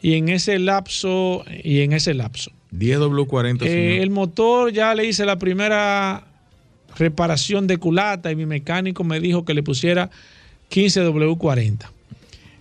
[0.00, 2.50] y en ese lapso y en ese lapso.
[2.74, 3.66] 10W40.
[3.66, 6.24] Eh, el motor ya le hice la primera
[6.96, 10.08] reparación de culata y mi mecánico me dijo que le pusiera
[10.70, 11.90] 15W40.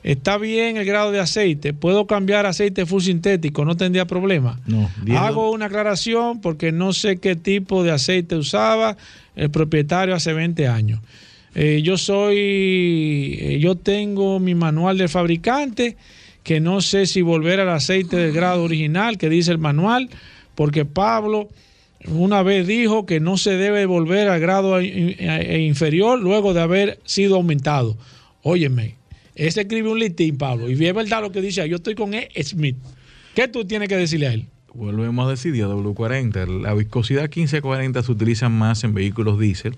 [0.03, 1.73] Está bien el grado de aceite.
[1.73, 4.59] Puedo cambiar aceite full sintético, no tendría problema.
[4.65, 8.97] No, Hago una aclaración porque no sé qué tipo de aceite usaba
[9.37, 10.99] el propietario hace 20 años.
[11.55, 15.95] Eh, yo soy, eh, yo tengo mi manual del fabricante,
[16.43, 20.09] que no sé si volver al aceite del grado original que dice el manual,
[20.55, 21.49] porque Pablo
[22.07, 27.35] una vez dijo que no se debe volver al grado inferior luego de haber sido
[27.35, 27.97] aumentado.
[28.43, 28.95] Óyeme,
[29.35, 32.29] ese escribe un listín, Pablo, y es verdad lo que dice, yo estoy con E.
[32.43, 32.77] Smith.
[33.35, 34.47] ¿Qué tú tienes que decirle a él?
[34.77, 36.61] Volvemos a decir, W40.
[36.61, 39.75] La viscosidad 1540 se utiliza más en vehículos diésel.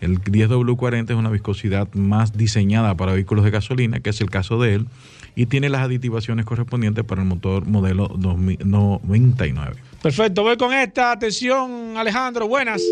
[0.00, 4.60] El 10W40 es una viscosidad más diseñada para vehículos de gasolina, que es el caso
[4.60, 4.86] de él,
[5.34, 9.76] y tiene las aditivaciones correspondientes para el motor modelo 99.
[10.02, 11.12] Perfecto, voy con esta.
[11.12, 12.82] Atención, Alejandro, buenas.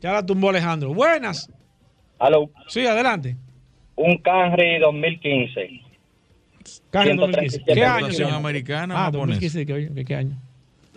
[0.00, 0.94] Ya la tumbó Alejandro.
[0.94, 1.50] Buenas.
[2.20, 2.50] Aló.
[2.68, 3.36] Sí, adelante.
[3.96, 5.82] Un Camry 2015.
[6.90, 7.62] Camry 2015.
[7.74, 8.36] ¿Qué año?
[8.36, 10.36] americana ah, 2015, ¿qué año?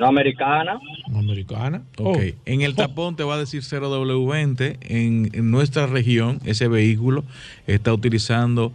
[0.01, 0.79] No americana.
[1.09, 1.83] No americana.
[1.99, 2.17] Ok.
[2.17, 2.35] Oh.
[2.45, 4.77] En el tapón te va a decir 0W20.
[4.81, 7.23] En, nuestra región, ese vehículo
[7.67, 8.73] está utilizando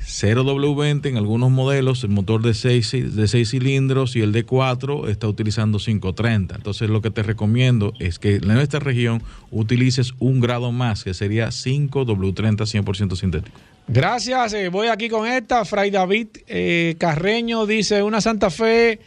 [0.00, 5.08] 0W20 en algunos modelos, el motor de 6, de 6 cilindros y el de 4
[5.08, 6.54] está utilizando 530.
[6.54, 11.12] Entonces lo que te recomiendo es que en nuestra región utilices un grado más, que
[11.12, 13.60] sería 5W30 100% sintético.
[13.86, 15.66] Gracias, eh, voy aquí con esta.
[15.66, 18.98] Fray David eh, Carreño dice una Santa Fe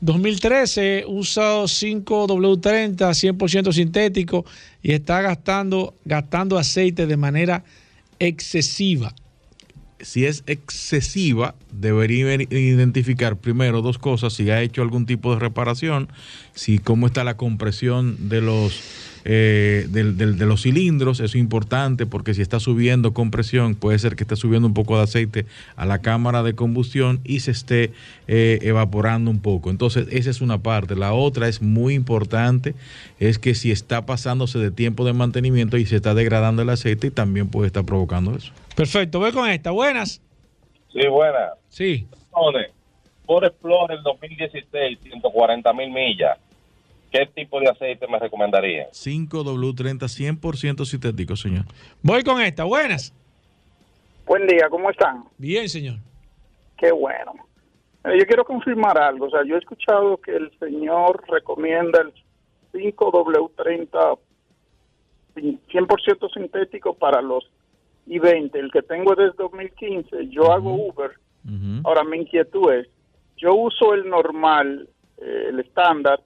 [0.00, 4.44] 2013 usa 5W30 100% sintético
[4.82, 7.64] y está gastando, gastando aceite de manera
[8.18, 9.14] excesiva.
[10.00, 16.08] si es excesiva, debería identificar primero dos cosas, si ha hecho algún tipo de reparación,
[16.54, 18.78] si cómo está la compresión de los
[19.28, 23.98] eh, del- del- de los cilindros, eso es importante porque si está subiendo compresión, puede
[23.98, 27.50] ser que esté subiendo un poco de aceite a la cámara de combustión y se
[27.50, 27.90] esté
[28.28, 29.70] eh, evaporando un poco.
[29.70, 30.94] Entonces, esa es una parte.
[30.94, 32.74] La otra es muy importante,
[33.18, 37.10] es que si está pasándose de tiempo de mantenimiento y se está degradando el aceite,
[37.10, 38.52] también puede estar provocando eso.
[38.76, 39.72] Perfecto, voy con esta.
[39.72, 40.20] Buenas.
[40.92, 41.48] Sí, buena.
[41.68, 42.06] Sí.
[43.26, 46.38] Por Explorer 2016, 140 mil millas.
[47.10, 48.90] ¿Qué tipo de aceite me recomendaría?
[48.90, 50.08] 5W30
[50.40, 51.64] 100% sintético, señor.
[52.02, 52.64] Voy con esta.
[52.64, 53.12] Buenas.
[54.26, 55.24] Buen día, ¿cómo están?
[55.38, 55.96] Bien, señor.
[56.76, 57.32] Qué bueno.
[58.04, 59.26] Eh, yo quiero confirmar algo.
[59.26, 62.12] O sea, yo he escuchado que el señor recomienda el
[62.72, 64.18] 5W30
[65.34, 67.44] cin- 100% sintético para los
[68.06, 68.54] I-20.
[68.56, 70.28] El que tengo es desde 2015.
[70.28, 71.10] Yo hago Uber.
[71.84, 72.88] Ahora, mi inquietud es,
[73.36, 74.88] yo uso el normal,
[75.18, 76.20] eh, el estándar,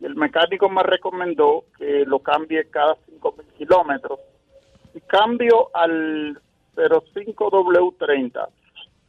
[0.00, 4.20] el mecánico me recomendó que lo cambie cada 5.000 kilómetros.
[4.92, 6.38] Si cambio al
[6.76, 8.46] 05W30,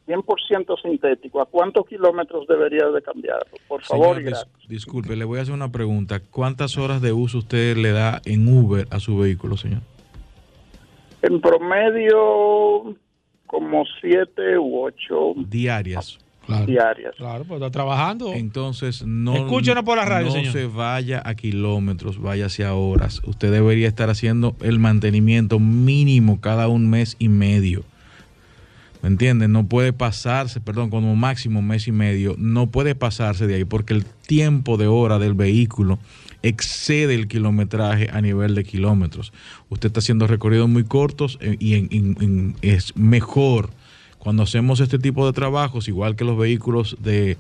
[0.08, 3.58] 100% sintético, ¿a cuántos kilómetros debería de cambiarlo?
[3.68, 4.68] Por favor, y Señor, dis- gracias.
[4.68, 6.20] disculpe, le voy a hacer una pregunta.
[6.20, 9.82] ¿Cuántas horas de uso usted le da en Uber a su vehículo, señor?
[11.22, 12.96] En promedio,
[13.46, 16.18] como 7 u 8 Diarias.
[16.66, 17.16] Diarias.
[17.18, 18.34] Claro, pues está trabajando.
[18.34, 20.54] Entonces, no, Escúchenos por la radio, no señor.
[20.54, 23.22] se vaya a kilómetros, vaya hacia horas.
[23.26, 27.84] Usted debería estar haciendo el mantenimiento mínimo cada un mes y medio.
[29.02, 29.54] ¿Me entienden?
[29.54, 33.94] No puede pasarse, perdón, como máximo mes y medio, no puede pasarse de ahí porque
[33.94, 36.00] el tiempo de hora del vehículo
[36.42, 39.32] excede el kilometraje a nivel de kilómetros.
[39.70, 43.70] Usted está haciendo recorridos muy cortos eh, y en- en- en- es mejor
[44.20, 47.38] cuando hacemos este tipo de trabajos, igual que los vehículos de,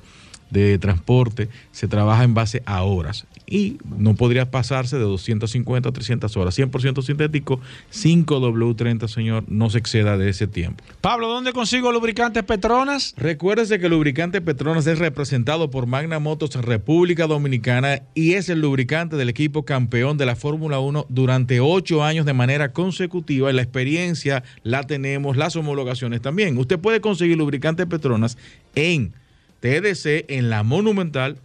[0.49, 3.27] de transporte, se trabaja en base a horas.
[3.49, 6.57] Y no podría pasarse de 250 a 300 horas.
[6.57, 7.59] 100% sintético,
[7.91, 10.83] 5W30, señor, no se exceda de ese tiempo.
[11.01, 13.13] Pablo, ¿dónde consigo lubricantes Petronas?
[13.17, 18.61] Recuérdese que el lubricante Petronas es representado por Magna Motos República Dominicana y es el
[18.61, 23.49] lubricante del equipo campeón de la Fórmula 1 durante ocho años de manera consecutiva.
[23.49, 26.57] Y la experiencia la tenemos, las homologaciones también.
[26.57, 28.37] Usted puede conseguir lubricante Petronas
[28.75, 29.13] en
[29.59, 31.37] TDC, en la Monumental,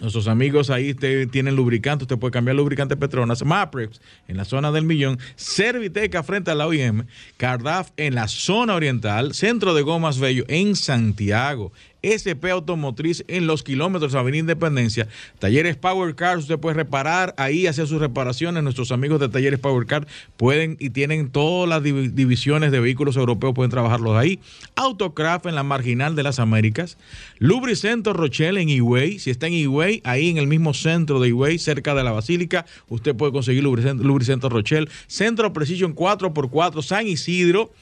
[0.00, 4.70] Nuestros amigos ahí te- tienen lubricante, usted puede cambiar lubricante Petronas, Maprex en la zona
[4.70, 7.04] del Millón, Serviteca frente a la OIM,
[7.38, 11.72] Cardaf en la zona oriental, Centro de Gomas Bello en Santiago,
[12.14, 17.86] SP Automotriz en los kilómetros Avenida Independencia, Talleres Power Cars, usted puede reparar ahí, hacer
[17.86, 22.70] sus reparaciones, nuestros amigos de Talleres Power Car pueden y tienen todas las divi- divisiones
[22.72, 24.38] de vehículos europeos, pueden trabajarlos ahí,
[24.76, 26.98] Autocraft en la Marginal de las Américas,
[27.38, 31.58] Lubricento Rochelle en Higüey, si está en Higüey, ahí en el mismo centro de Higüey,
[31.58, 37.72] cerca de la Basílica, usted puede conseguir Lubricento, Lubricento Rochelle, Centro Precision 4x4 San Isidro,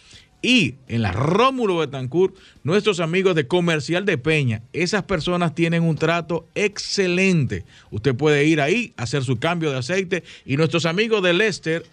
[0.45, 5.97] y en la Rómulo Betancourt, nuestros amigos de Comercial de Peña, esas personas tienen un
[5.97, 7.64] trato excelente.
[7.90, 10.22] Usted puede ir ahí, hacer su cambio de aceite.
[10.45, 11.86] Y nuestros amigos de Lester,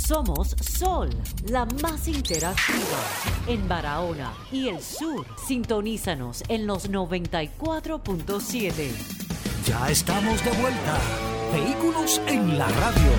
[0.09, 1.11] Somos Sol,
[1.51, 2.99] la más interactiva
[3.47, 5.27] en Barahona y el sur.
[5.47, 8.73] Sintonízanos en los 94.7.
[9.67, 10.99] Ya estamos de vuelta.
[11.53, 13.11] Vehículos en la radio.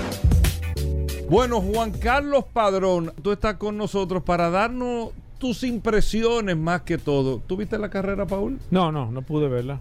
[1.30, 7.38] Bueno, Juan Carlos Padrón, tú estás con nosotros para darnos tus impresiones más que todo.
[7.38, 8.58] ¿Tuviste la carrera, Paul?
[8.72, 9.78] No, no, no pude verla.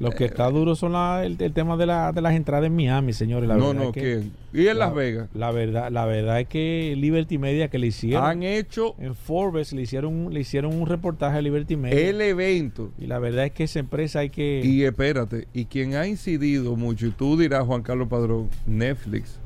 [0.00, 2.74] Lo que está duro son la- el, el tema de, la, de las entradas en
[2.74, 3.48] Miami, señores.
[3.48, 4.22] La No, verdad no, es que- ¿qué?
[4.60, 5.28] ¿Y en la- Las Vegas?
[5.34, 8.24] La verdad, la verdad es que Liberty Media que le hicieron.
[8.24, 12.08] Han hecho en Forbes le hicieron, le hicieron un reportaje a Liberty Media.
[12.10, 12.90] el evento.
[12.98, 14.60] Y la verdad es que esa empresa hay que.
[14.64, 19.38] Y espérate, y quien ha incidido mucho, y tú dirás, Juan Carlos Padrón, Netflix.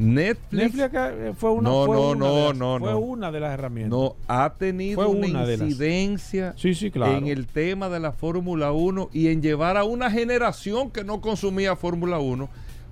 [0.00, 2.90] Netflix, Netflix acá, eh, fue una, No, fue no, una no, de las, no, fue
[2.92, 2.98] no.
[2.98, 3.90] una de las herramientas.
[3.98, 7.18] no ha tenido Fue una, una de las- incidencia Sí, sí, claro.
[7.18, 11.20] en el tema de la Fórmula 1 y en llevar a una generación que no
[11.20, 12.48] consumía Fórmula 1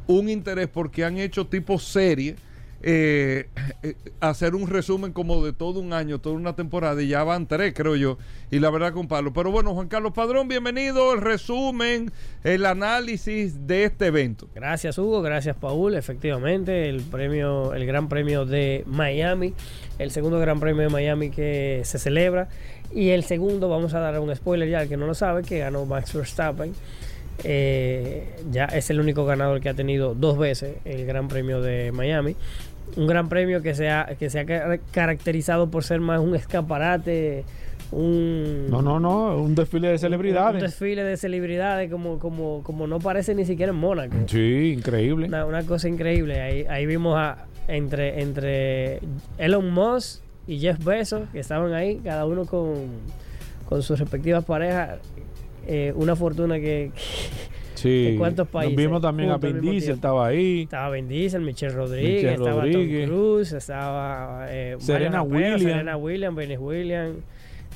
[0.07, 2.37] un interés porque han hecho tipo serie.
[2.83, 3.49] Eh,
[3.83, 7.47] eh, hacer un resumen como de todo un año, toda una temporada, y ya van
[7.47, 8.19] tres, creo yo,
[8.51, 9.33] y la verdad con Pablo.
[9.33, 12.13] Pero bueno, Juan Carlos Padrón, bienvenido, el resumen,
[12.45, 14.49] el análisis de este evento.
[14.55, 19.55] Gracias Hugo, gracias Paul, efectivamente el premio, el Gran Premio de Miami,
[19.99, 22.49] el segundo Gran Premio de Miami que se celebra
[22.95, 25.59] y el segundo, vamos a dar un spoiler ya al que no lo sabe, que
[25.59, 26.73] ganó Max Verstappen.
[27.45, 31.93] Eh, ya es el único ganador que ha tenido dos veces el Gran Premio de
[31.93, 32.35] Miami.
[32.97, 36.35] Un gran premio que se ha, que se ha ca- caracterizado por ser más un
[36.35, 37.45] escaparate,
[37.93, 40.63] un, No, no, no, un desfile de un celebridades.
[40.63, 44.15] desfile de celebridades como, como, como no parece ni siquiera en Mónaco.
[44.27, 45.27] Sí, increíble.
[45.29, 46.41] Una, una cosa increíble.
[46.41, 49.01] Ahí, ahí vimos a, entre, entre
[49.39, 52.75] Elon Musk y Jeff Bezos, que estaban ahí, cada uno con,
[53.69, 54.99] con sus respectivas parejas.
[55.67, 56.91] eh, una fortuna que,
[57.79, 58.13] Sí.
[58.13, 58.75] ¿De cuántos países?
[58.77, 60.63] Nos vimos también a Juntos Vin Diesel, estaba ahí.
[60.63, 63.09] estaba Vin Diesel, Michelle Rodríguez, Michelle estaba Rodríguez.
[63.09, 65.63] Tom Cruise, estaba eh, Serena Williams.
[65.63, 67.17] Serena Williams, Venus Williams.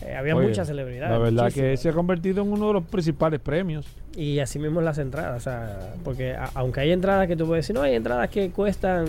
[0.05, 1.13] Eh, había Oye, muchas celebridades.
[1.13, 3.87] La verdad que se ha convertido en uno de los principales premios.
[4.17, 7.65] Y así mismo las entradas, o sea, porque a- aunque hay entradas que tú puedes
[7.65, 9.07] decir, no, hay entradas que cuestan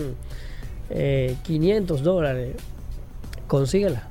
[0.90, 2.54] eh, 500 dólares,
[3.46, 4.04] consíguela,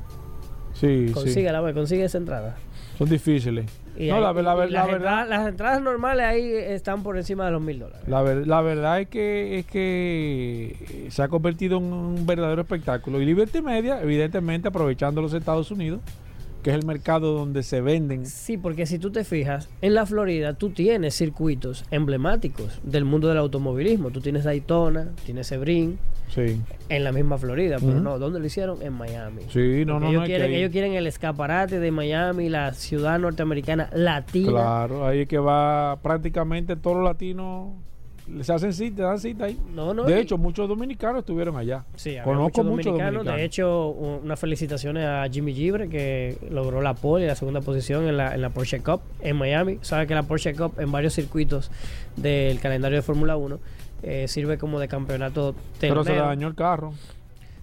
[0.74, 1.14] Sí, sí.
[1.14, 2.56] consíguela, ve, consigue esa entrada.
[2.98, 3.66] Son difíciles.
[3.96, 4.58] Y no, la, verdad,
[4.90, 8.08] entradas, las entradas normales ahí están por encima de los mil dólares.
[8.08, 13.22] la, ver- la verdad es que es que se ha convertido en un verdadero espectáculo.
[13.22, 16.02] Y Liberty Media, evidentemente, aprovechando los Estados Unidos,
[16.64, 18.26] que es el mercado donde se venden.
[18.26, 23.28] Sí, porque si tú te fijas, en la Florida tú tienes circuitos emblemáticos del mundo
[23.28, 24.10] del automovilismo.
[24.12, 25.98] Tú tienes Daytona, tienes Sebring,
[26.30, 26.60] Sí.
[26.90, 28.82] en la misma Florida, pero no, ¿dónde lo hicieron?
[28.82, 29.42] En Miami.
[29.50, 30.26] Sí, no, Porque no, ellos, no.
[30.26, 34.50] quieren, ellos quieren el escaparate de Miami, la ciudad norteamericana latina.
[34.50, 37.74] Claro, ahí es que va prácticamente todos los latinos.
[38.28, 39.60] Les hacen cita, dan cita ahí.
[39.76, 41.84] No, no, de y- hecho, muchos dominicanos estuvieron allá.
[41.96, 43.14] Sí, Conozco muchos dominicanos.
[43.26, 43.38] dominicanos.
[43.38, 48.08] De hecho, unas felicitaciones a Jimmy Gibre, que logró la pole y la segunda posición
[48.08, 49.80] en la, en la Porsche Cup en Miami.
[49.82, 51.70] Sabe que la Porsche Cup en varios circuitos
[52.16, 53.60] del calendario de Fórmula 1
[54.04, 56.94] eh, sirve como de campeonato Pero se le dañó el carro.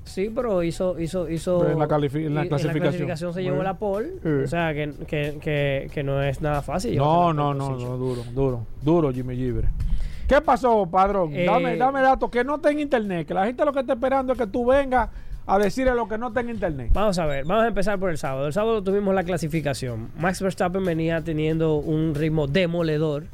[0.04, 1.60] Sí, pero hizo, hizo, hizo.
[1.60, 3.32] Pero en la califi- en la clasificación.
[3.32, 4.08] se llevó la pole.
[4.44, 6.96] O sea, que, que, que, que no es nada fácil.
[6.96, 9.68] No, no, pole no, no, duro, duro, duro, Jimmy Gibre.
[10.30, 11.34] ¿Qué pasó, padrón?
[11.34, 13.94] Eh, dame, dame datos que no está en internet, que la gente lo que está
[13.94, 15.08] esperando es que tú vengas
[15.44, 16.90] a decirle lo que no está en internet.
[16.92, 18.46] Vamos a ver, vamos a empezar por el sábado.
[18.46, 20.10] El sábado tuvimos la clasificación.
[20.20, 23.24] Max Verstappen venía teniendo un ritmo demoledor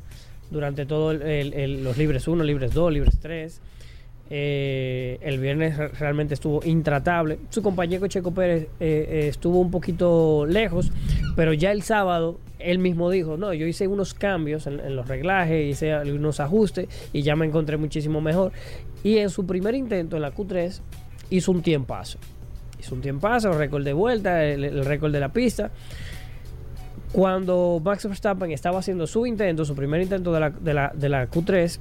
[0.51, 3.61] durante todos los libres 1, libres 2, libres 3.
[4.30, 7.38] Eh, el viernes re- realmente estuvo intratable.
[7.51, 10.90] Su compañero Checo Pérez eh, eh, estuvo un poquito lejos,
[11.36, 15.66] pero ya el sábado él mismo dijo, no, yo hice unos cambios en, los reglajes,
[15.66, 18.52] hice algunos ajustes y ya me encontré muchísimo mejor.
[19.02, 20.80] Y en su primer intento en la Q3
[21.30, 22.18] hizo un tiempazo.
[22.78, 25.70] Hizo un tiempazo, récord de vuelta, el, el récord de la pista.
[27.12, 31.09] Cuando Max Verstappen estaba haciendo su intento, su primer intento de la, de la, de
[31.09, 31.78] la Q3,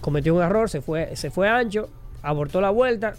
[0.00, 1.88] cometió un error, se fue, se fue ancho,
[2.22, 3.14] abortó la vuelta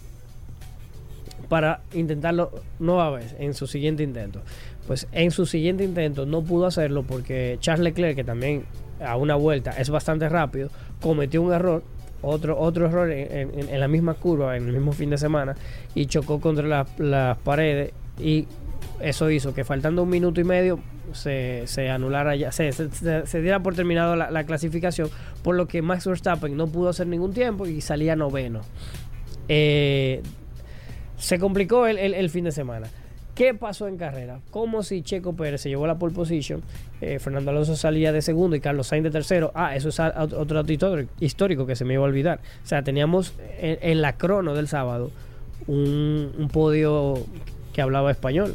[1.48, 4.40] para intentarlo nueva vez en su siguiente intento.
[4.86, 8.64] Pues en su siguiente intento no pudo hacerlo porque Charles Leclerc, que también
[9.04, 10.68] a una vuelta es bastante rápido,
[11.00, 11.82] cometió un error,
[12.22, 15.54] otro, otro error en, la misma curva, en el mismo fin de semana,
[15.94, 18.46] y chocó contra la- las paredes y
[19.00, 20.78] eso hizo que faltando un minuto y medio
[21.12, 25.08] se, se anulara ya, se, se- diera por terminado la, la clasificación,
[25.42, 28.60] por lo que Max Verstappen no pudo hacer ningún tiempo y salía noveno.
[29.48, 30.22] Eh,
[31.16, 32.88] se complicó el- el fin de semana.
[33.34, 34.38] ¿Qué pasó en carrera?
[34.50, 36.62] Como si Checo Pérez se llevó la pole position,
[37.00, 39.50] eh, Fernando Alonso salía de segundo y Carlos Sainz de tercero.
[39.54, 40.72] Ah, eso es otro dato
[41.20, 42.38] histórico- que se me iba a olvidar.
[42.62, 45.10] O sea, teníamos en, en la crono del sábado
[45.66, 47.14] un, un podio
[47.72, 48.54] que hablaba español.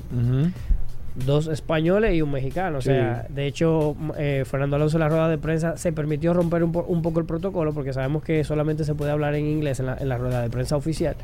[1.26, 2.78] Dos españoles y un mexicano.
[2.78, 2.90] O Sí.
[2.92, 6.72] sea, de hecho, eh, Fernando Alonso en la rueda de prensa se permitió romper un,
[6.72, 9.88] po- un poco el protocolo porque sabemos que solamente se puede hablar en inglés en
[9.88, 11.16] la, en la rueda de prensa oficial.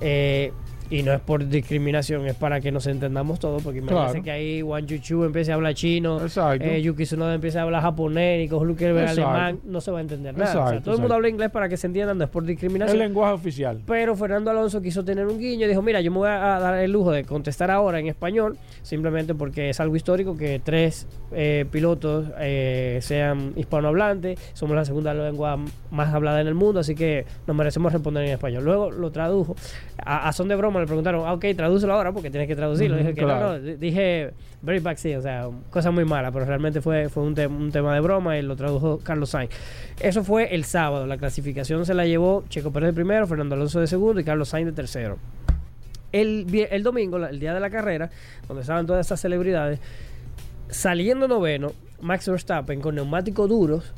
[0.00, 0.52] Eh,
[0.90, 4.24] y no es por discriminación, es para que nos entendamos todos, porque imagínense Claro.
[4.24, 6.18] que ahí Wang Yuchu empiece a hablar chino,
[6.60, 9.28] eh, Yuki Tsunoda empiece a hablar japonés, y Hulkenberg Exacto.
[9.28, 10.50] alemán, no se va a entender nada.
[10.50, 12.42] O sea, Exacto, todo el mundo habla inglés para que se entiendan, no es por
[12.44, 12.98] El discriminación.
[12.98, 13.80] lenguaje oficial.
[13.86, 16.74] Pero Fernando Alonso quiso tener un guiño y dijo, mira, yo me voy a dar
[16.76, 21.64] el lujo de contestar ahora en español, simplemente porque es algo histórico que tres eh,
[21.70, 25.58] pilotos eh, sean hispanohablantes, somos la segunda lengua
[25.90, 28.64] más hablada en el mundo, así que nos merecemos responder en español.
[28.64, 29.56] Luego lo tradujo.
[30.04, 32.96] A, a son de broma le preguntaron, ah, ok, tradúcelo ahora porque tienes que traducirlo.
[32.96, 33.52] Dije que claro.
[33.52, 34.30] no, no, di- dije
[34.62, 37.94] very backseat, o sea, cosa muy mala, pero realmente fue, fue un, te- un tema
[37.94, 39.50] de broma y lo tradujo Carlos Sainz.
[40.00, 43.80] Eso fue el sábado, la clasificación se la llevó Checo Pérez de primero, Fernando Alonso
[43.80, 45.18] de segundo y Carlos Sainz de tercero.
[46.12, 48.10] El, el domingo, el día de la carrera,
[48.48, 49.80] donde estaban todas estas celebridades,
[50.68, 53.92] saliendo noveno, Max Verstappen con neumáticos duros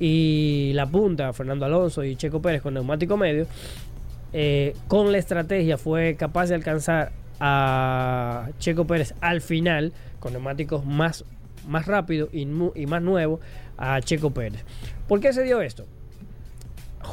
[0.00, 3.46] y la punta, Fernando Alonso y Checo Pérez con neumático medio,
[4.36, 10.84] eh, con la estrategia fue capaz de alcanzar a Checo Pérez al final con neumáticos
[10.84, 11.24] más,
[11.68, 12.42] más rápidos y,
[12.74, 13.38] y más nuevos
[13.78, 14.64] a Checo Pérez.
[15.06, 15.86] ¿Por qué se dio esto?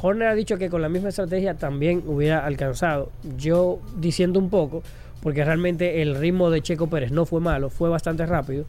[0.02, 3.12] Horner ha dicho que con la misma estrategia también hubiera alcanzado.
[3.38, 4.82] Yo diciendo un poco,
[5.22, 8.66] porque realmente el ritmo de Checo Pérez no fue malo, fue bastante rápido.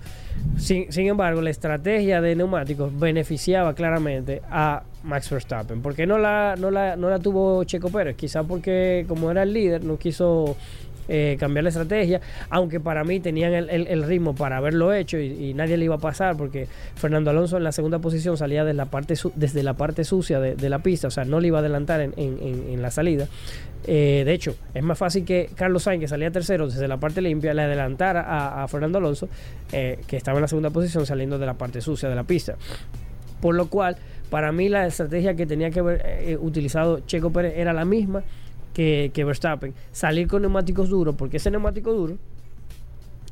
[0.57, 5.83] Sin, sin embargo, la estrategia de neumáticos beneficiaba claramente a Max Verstappen.
[5.83, 8.17] ¿Por qué no la, no la, no la tuvo Checo Pérez?
[8.17, 10.57] Quizá porque como era el líder no quiso
[11.09, 15.77] eh, cambiar la estrategia, aunque para mí tenían el, ritmo para haberlo hecho y, nadie
[15.77, 19.15] le iba a pasar porque Fernando Alonso en la segunda posición salía desde la parte,
[19.35, 22.15] desde la parte sucia de, la pista, o sea, no le iba a adelantar en,
[22.17, 23.29] en- en- la salida.
[23.87, 27.21] Eh, de hecho, es más fácil que Carlos Sainz, que salía tercero desde la parte
[27.21, 29.29] limpia, le adelantara a, a Fernando Alonso,
[29.73, 32.57] eh, que estaba en la segunda posición saliendo de la parte sucia de la pista.
[33.41, 33.97] Por lo cual,
[34.31, 38.23] para mí la estrategia que tenía que haber eh, utilizado Checo Pérez era la misma
[38.75, 39.75] que, que Verstappen.
[39.93, 42.17] Salir con neumáticos duros, porque ese neumático duro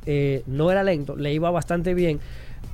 [0.07, 2.20] eh, no era lento, le iba bastante bien.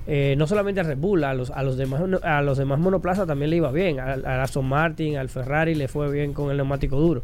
[0.07, 3.27] eh, no solamente a Red Bull, a los, a los demás a los demás monoplazas
[3.27, 3.99] también le iba bien.
[3.99, 7.23] Al, Aston Martin, al Ferrari le fue bien con el neumático duro.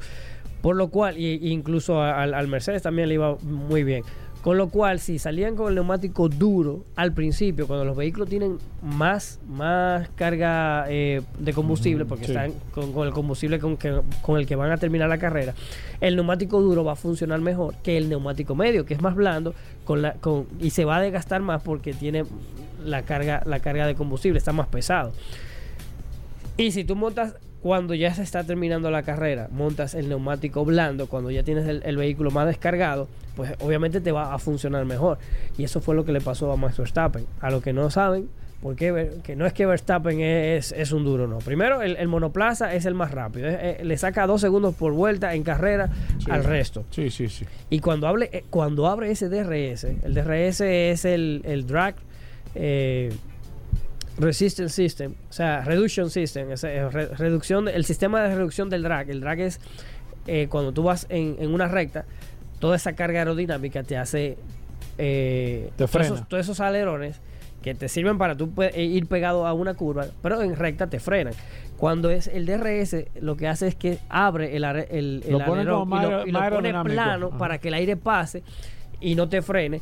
[0.61, 4.05] Por lo cual, incluso al Mercedes también le iba muy bien.
[4.43, 8.59] Con lo cual, si salían con el neumático duro al principio, cuando los vehículos tienen
[8.83, 12.33] más, más carga eh, de combustible, porque sí.
[12.33, 15.55] están con, con el combustible con, que- con el que van a terminar la carrera,
[16.01, 19.55] el neumático duro va a funcionar mejor que el neumático medio, que es más blando
[19.85, 22.25] con la, con, y se va a desgastar más porque tiene
[22.85, 25.13] la carga, la carga de combustible, está más pesado.
[26.57, 31.07] Y si tú montas, cuando ya se está terminando la carrera, montas el neumático blando,
[31.09, 35.19] cuando ya tienes el, el vehículo más descargado, pues obviamente te va a funcionar mejor.
[35.57, 37.25] Y eso fue lo que le pasó a Max Verstappen.
[37.41, 38.29] A los que no saben,
[38.63, 41.39] porque que no es que Verstappen es, es un duro, no.
[41.39, 43.49] Primero, el, el monoplaza es el más rápido.
[43.49, 45.89] Es- es- le saca dos segundos por vuelta en carrera
[46.19, 46.31] Sí.
[46.31, 46.85] al resto.
[46.91, 47.45] Sí, sí, sí.
[47.71, 50.61] Y cuando, hable, eh, cuando abre ese DRS, el DRS
[50.91, 51.95] es el, el drag
[52.55, 53.13] eh,
[54.19, 59.11] resistance system, o sea, reduction system, es, re- reducción, el sistema de reducción del drag.
[59.11, 59.61] El drag es
[60.27, 62.05] eh, cuando tú vas en, en una recta,
[62.59, 64.37] toda esa carga aerodinámica te hace
[64.99, 66.07] eh, Te todos, frena.
[66.15, 67.21] esos, todos esos alerones
[67.63, 71.01] que te sirven para tú eh, ir pegado a una curva, pero en recta te
[71.01, 71.33] frenan.
[71.77, 76.03] Cuando es el DRS, lo que hace es que abre el, el, el alerón y
[76.05, 77.39] lo, y pone plano Ajá.
[77.39, 78.43] para que el aire pase
[79.01, 79.81] y no te frene.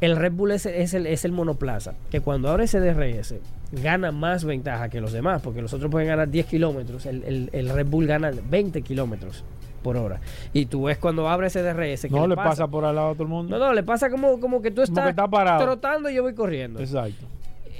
[0.00, 3.34] El Red Bull es, es el, es el monoplaza, que cuando abre ese DRS
[3.82, 7.50] gana más ventaja que los demás, porque los otros pueden ganar 10 kilómetros, el, el-
[7.52, 9.42] el Red Bull gana 20 kilómetros
[9.82, 10.20] por hora.
[10.52, 13.12] Y tú ves cuando abre ese DRS que No le pasa por al lado a
[13.14, 13.58] todo el mundo.
[13.58, 15.64] No, no, le pasa como, como que tú Como estás que está parado.
[15.64, 16.80] trotando y yo voy corriendo.
[16.80, 17.24] Exacto.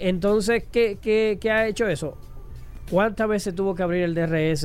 [0.01, 2.17] Entonces, ¿qué, qué, qué ha hecho eso?
[2.91, 4.65] ¿Cuántas veces tuvo que abrir el DRS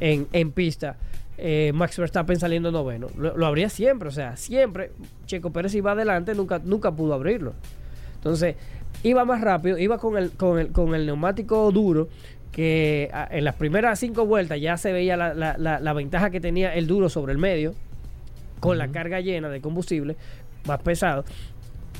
[0.00, 0.96] en, en pista?
[1.42, 3.08] Eh, Max Verstappen saliendo noveno.
[3.16, 4.92] Lo, lo abría siempre, o sea, siempre.
[5.26, 7.54] Checo Pérez iba adelante, nunca, nunca pudo abrirlo.
[8.16, 8.56] Entonces,
[9.02, 12.08] iba más rápido, iba con el, con el, con el neumático duro,
[12.52, 16.40] que en las primeras cinco vueltas ya se veía la, la- la- la ventaja que
[16.40, 17.74] tenía el duro sobre el medio,
[18.60, 20.16] con la carga llena de combustible,
[20.66, 21.24] más pesado.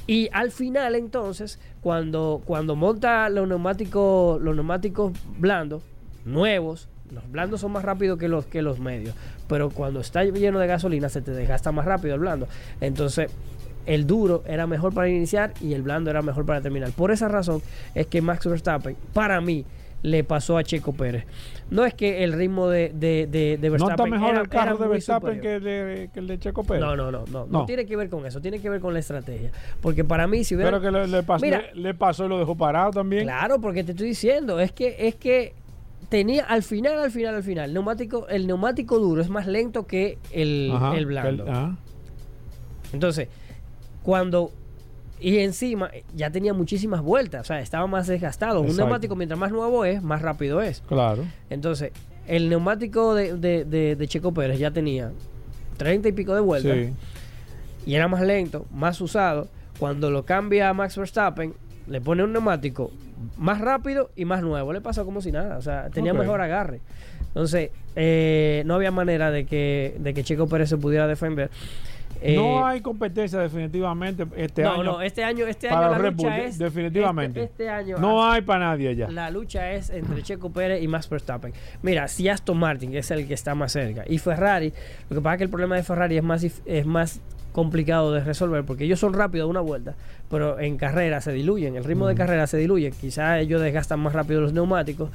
[0.06, 5.82] Y al final, entonces, cuando, cuando monta los neumáticos, los neumáticos blandos,
[6.24, 9.14] nuevos, los blandos son más rápidos que los, que los medios.
[9.48, 12.46] Pero cuando está lleno de gasolina, se te desgasta más rápido el blando.
[12.80, 13.30] Entonces,
[13.86, 16.90] el duro era mejor para iniciar y el blando era mejor para terminar.
[16.92, 17.62] Por esa razón
[17.94, 19.64] es que Max Verstappen, para mí,
[20.02, 21.24] le pasó a Checo Pérez.
[21.68, 24.48] No es que el ritmo de, de, de, de ¿No Verstappen está mejor era- el
[24.48, 26.80] carro de Verstappen que el de, que el de Checo Pérez?
[26.80, 27.66] No, no, no, no, no, No.
[27.66, 29.50] tiene que ver con eso, tiene que ver con la estrategia.
[29.82, 30.70] Porque para mí, si hubiera.
[30.70, 33.24] Pero que le, le pasó, Mira, le, le pasó y lo dejó parado también.
[33.24, 35.52] Claro, porque te estoy diciendo, es que, es que
[36.10, 40.18] tenía al final, al final, al final, neumático, el neumático duro es más lento que
[40.32, 41.44] el, Ajá, el blando.
[41.44, 41.76] el- ajá.
[42.92, 43.28] Entonces,
[44.02, 44.50] cuando.
[45.22, 48.62] Y encima ya tenía muchísimas vueltas, o sea, estaba más desgastado.
[48.62, 50.80] Un neumático, mientras más nuevo es, más rápido es.
[50.88, 51.24] Claro.
[51.50, 51.92] Entonces,
[52.26, 55.12] el neumático de, de- de- de Checo Pérez ya tenía
[55.76, 56.92] 30 y pico de vueltas Sí.
[57.84, 59.48] y era más lento, más usado.
[59.78, 61.52] Cuando lo cambia a Max Verstappen,
[61.86, 62.90] le pone un neumático
[63.36, 64.72] más rápido y más nuevo.
[64.72, 65.58] Le pasó como si nada.
[65.58, 66.80] O sea, tenía mejor agarre.
[67.28, 71.50] Entonces, eh, no había manera de que, de que Checo Pérez se pudiera defender.
[72.22, 74.84] Eh, no hay competencia definitivamente este no, año.
[74.84, 77.42] no, este año, este para año la Red lucha Bull, es definitivamente.
[77.44, 79.08] Este, este año no hay para nadie ya.
[79.10, 81.52] La lucha es entre Checo Pérez y Max Verstappen.
[81.82, 84.72] Mira, si Aston Martin que es el que está más cerca y Ferrari,
[85.08, 87.20] lo que pasa es que el problema de Ferrari es más es más
[87.52, 89.94] complicado de resolver porque ellos son rápidos de una vuelta,
[90.30, 94.12] pero en carrera se diluyen, el ritmo de carrera se diluye, quizás ellos desgastan más
[94.12, 95.10] rápido los neumáticos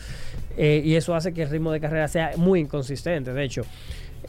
[0.58, 3.34] eh, y eso hace que el ritmo de carrera sea muy inconsistente.
[3.34, 3.64] De hecho,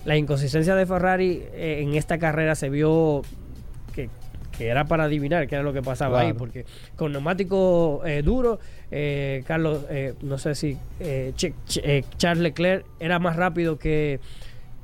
[0.04, 3.22] la inconsistencia de Ferrari eh, en esta carrera se vio
[3.94, 4.08] que,
[4.56, 6.64] que era para adivinar qué era lo que pasaba ahí, porque
[6.96, 8.58] con neumático eh, duro,
[8.90, 11.32] eh, Carlos, eh, no sé si eh,
[12.16, 14.20] Charles Leclerc era más rápido que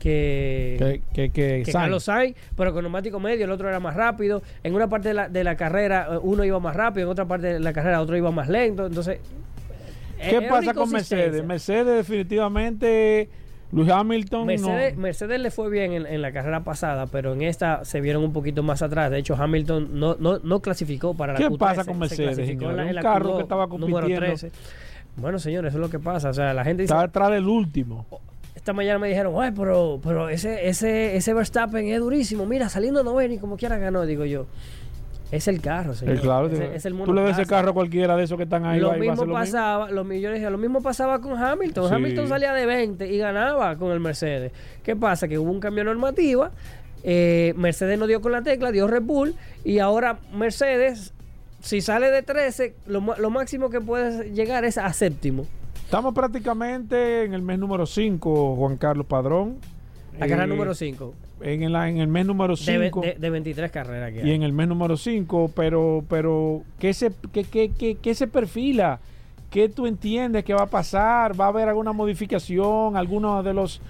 [0.02, 1.72] que, Que, que, que.
[1.72, 4.42] Carlos Sainz, pero con neumático medio el otro era más rápido.
[4.64, 7.26] En una parte de la, de la carrera eh, uno iba más rápido, en otra
[7.26, 8.86] parte de la carrera otro iba más lento.
[8.86, 9.20] Entonces,
[10.18, 11.44] eh, ¿Qué pasa con Mercedes?
[11.44, 13.28] Mercedes definitivamente,
[13.72, 15.00] Luis Hamilton Mercedes, no.
[15.02, 18.32] Mercedes le fue bien en, en la carrera pasada, pero en esta se vieron un
[18.32, 19.10] poquito más atrás.
[19.10, 22.00] De hecho, Hamilton no, no, no clasificó para la ¿Qué Q3, pasa se- con se
[22.00, 22.84] Mercedes, clasificó en la- señores?
[22.84, 24.26] en Un la carro Q2, que estaba número compitiendo.
[24.26, 24.50] 13.
[25.16, 26.30] Bueno, señores, eso es lo que pasa.
[26.30, 28.06] O sea, la gente dice, Está detrás del último.
[28.62, 32.46] Esta mañana me dijeron, "Ay, pero, pero ese, ese, ese Verstappen es durísimo.
[32.46, 34.06] Mira, saliendo noveno y como quiera ganó.
[34.06, 34.46] Digo yo,
[35.32, 36.14] es el carro, señor.
[36.16, 38.44] Eh, claro, es, es el tú le das ese carro a cualquiera de esos que
[38.44, 38.78] están ahí.
[38.78, 39.34] Lo va mismo lo mismo.
[39.34, 41.88] pasaba, lo, yo decía, lo mismo pasaba con Hamilton.
[41.88, 41.94] Sí.
[41.96, 44.52] Hamilton salía de 20 y ganaba con el Mercedes.
[44.84, 45.26] ¿Qué pasa?
[45.26, 46.52] Que hubo un cambio de normativa.
[47.02, 49.34] eh, Mercedes no dio con la tecla, dio Red Bull.
[49.64, 51.12] Y ahora Mercedes,
[51.60, 55.46] si sale de 13, lo, lo máximo que puede llegar es a séptimo.
[55.92, 59.56] Estamos prácticamente en el mes número 5, Juan Carlos Padrón.
[60.18, 61.12] La carrera Eh, número 5.
[61.42, 63.00] En el, en el mes número De, ve- 5.
[63.02, 67.12] de- de 23 carreras que y en el mes número 5, pero, pero ¿qué, se,
[67.30, 69.00] qué, qué, qué- qué se perfila?
[69.50, 71.38] ¿Qué tú entiendes que va a pasar?
[71.38, 72.96] ¿Va a haber alguna modificación?
[72.96, 73.82] ¿Alguno de los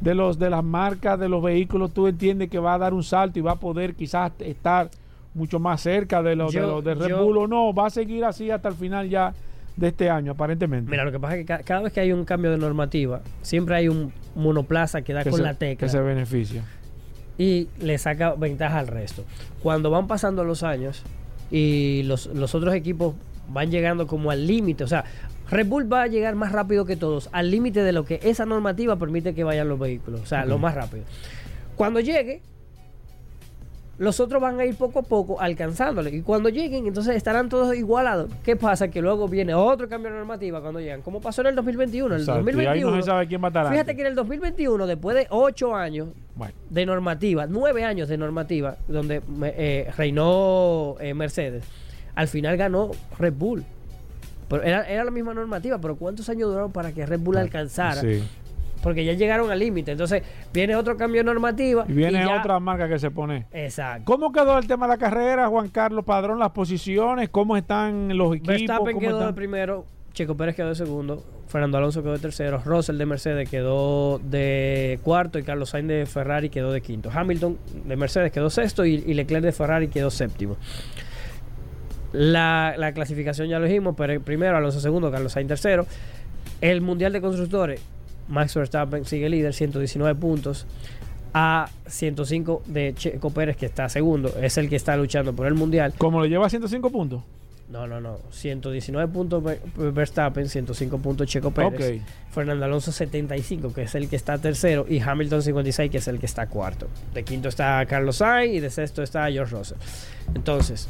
[0.00, 3.02] de los de las marcas de los vehículos tú entiendes que va a dar un
[3.02, 4.90] salto y va a poder quizás estar
[5.34, 7.74] mucho más cerca de los de, los de Red yo- Bull o no?
[7.74, 9.34] ¿Va a seguir así hasta el final ya
[9.78, 10.90] de este año, aparentemente?
[10.90, 13.20] Mira, lo que pasa es que ca- cada vez que hay un cambio de normativa,
[13.42, 15.86] siempre hay un monoplaza que da que con se, la tecla.
[15.86, 16.64] que se beneficia.
[17.38, 19.24] y le saca ventaja al resto.
[19.62, 21.02] Cuando van pasando los años
[21.50, 23.14] y los, los otros equipos
[23.48, 25.04] van llegando como al límite, o sea,
[25.50, 28.44] Red Bull va a llegar más rápido que todos, al límite de lo que esa
[28.44, 31.04] normativa permite que vayan los vehículos, o sea, lo más rápido.
[31.76, 32.42] Cuando llegue,
[33.98, 36.10] los otros van a ir poco a poco alcanzándole.
[36.10, 38.30] Y cuando lleguen, entonces estarán todos igualados.
[38.44, 38.88] ¿Qué pasa?
[38.88, 41.02] Que luego viene otro cambio de normativa cuando llegan.
[41.02, 42.06] Como pasó en el 2021.
[42.06, 44.86] En el Exacto, y ahí 2021 no se sabe quién Fíjate que en el 2021,
[44.86, 46.54] después de ocho años Bueno.
[46.70, 51.64] de normativa, nueve años de normativa, donde eh, reinó eh, Mercedes,
[52.14, 53.64] al final ganó Red Bull.
[54.48, 58.00] Pero era, era la misma normativa, pero ¿cuántos años duraron para que Red Bull alcanzara?
[58.00, 58.22] Sí.
[58.82, 59.92] Porque ya llegaron al límite.
[59.92, 60.22] Entonces,
[60.52, 61.84] viene otro cambio de normativa.
[61.88, 63.46] Y viene ya- otra marca que se pone.
[63.52, 64.04] Exacto.
[64.04, 66.38] ¿Cómo quedó el tema de la carrera, Juan Carlos Padrón?
[66.38, 68.48] Las posiciones, ¿cómo están los equipos?
[68.56, 69.34] Verstappen ¿Cómo quedó de están?
[69.34, 74.18] primero, Checo Pérez quedó de segundo, Fernando Alonso quedó de tercero, Russell de Mercedes quedó
[74.20, 77.10] de cuarto y Carlos Sainz de Ferrari quedó de quinto.
[77.12, 80.56] Hamilton de Mercedes quedó sexto y, y Leclerc de Ferrari quedó séptimo.
[82.12, 85.86] La, la clasificación ya lo dijimos, pero primero Alonso segundo, Carlos Sainz tercero.
[86.60, 87.80] El Mundial de Constructores,
[88.28, 90.66] Max Verstappen sigue líder, 119 puntos.
[91.34, 95.54] A 105 de Checo Pérez, que está segundo, es el que está luchando por el
[95.54, 95.92] Mundial.
[95.98, 97.22] ¿Cómo lo lleva a 105 puntos?
[97.68, 98.16] No, no, no.
[98.30, 99.60] 119 puntos Ver-
[99.92, 102.00] Verstappen, 105 puntos Checo Pérez.
[102.32, 104.86] Fernando Alonso 75, que es el que está tercero.
[104.88, 106.88] Y Hamilton 56, que es el que está cuarto.
[107.12, 109.76] De quinto está Carlos Sainz y de sexto está George Russell.
[110.34, 110.88] Entonces,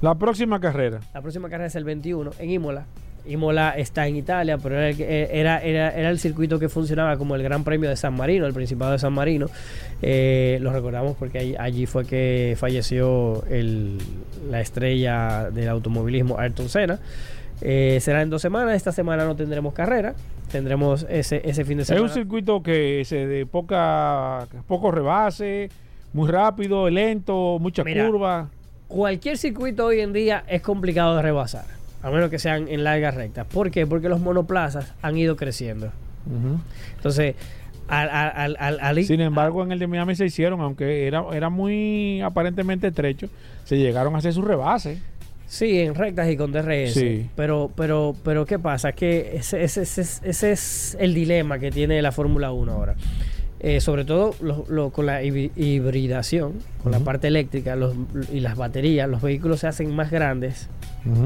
[0.00, 1.00] La próxima carrera.
[1.12, 2.86] la próxima carrera es el 21 en Imola.
[3.26, 7.16] Imola está en Italia, pero era el, que- era, era, era el circuito que funcionaba
[7.16, 9.46] como el Gran Premio de San Marino, el Principado de San Marino.
[10.02, 13.98] Eh, lo recordamos porque allí, allí fue que falleció el-
[14.50, 16.98] la estrella del automovilismo Ayrton Senna.
[17.60, 18.74] Eh, será en dos semanas.
[18.74, 20.14] Esta semana no tendremos carrera.
[20.50, 22.06] Tendremos ese, ese fin de Es semana.
[22.06, 25.70] un circuito que se de poca poco rebase,
[26.12, 28.48] muy rápido, lento, mucha Mira, curva.
[28.88, 31.64] Cualquier circuito hoy en día es complicado de rebasar,
[32.02, 33.46] a menos que sean en largas rectas.
[33.46, 33.86] ¿Por qué?
[33.86, 35.92] Porque los monoplazas han ido creciendo.
[36.96, 37.34] Entonces,
[37.88, 41.24] al, al, al, al- al- Sin embargo, en el de Miami se hicieron, aunque era,
[41.32, 43.28] era muy aparentemente estrecho,
[43.64, 44.98] se llegaron a hacer su rebase.
[45.46, 46.94] Sí, en rectas y con DRS.
[46.94, 47.28] Sí.
[47.36, 48.92] Pero, pero, pero, ¿qué pasa?
[48.92, 52.94] Que ese, ese, ese, ese es el dilema que tiene la Fórmula 1 ahora.
[53.62, 57.94] Eh, sobre todo lo- lo- con la hibridación, con la parte eléctrica los-
[58.32, 60.68] y las baterías, los vehículos se hacen más grandes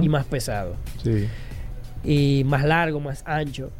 [0.02, 0.76] y más pesados.
[1.02, 1.26] Sí.
[2.04, 3.70] Y más largo, más ancho.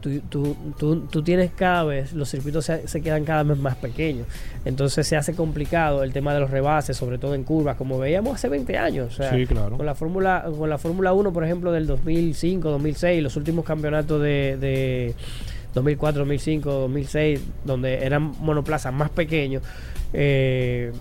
[0.00, 3.74] Tú, tú- tú- tú tienes cada vez, los circuitos se, se quedan cada vez más
[3.76, 4.26] pequeños.
[4.66, 8.34] Entonces se hace complicado el tema de los rebases, sobre todo en curvas, como veíamos
[8.34, 9.14] hace 20 años.
[9.14, 9.78] O sea, Sí, claro.
[9.78, 14.20] Con la Fórmula con la Fórmula 1, por ejemplo, del 2005, 2006, los últimos campeonatos
[14.20, 15.14] de, de
[15.74, 19.62] 2004, 2005, 2006, donde eran monoplazas más pequeños,
[20.12, 20.92] eh,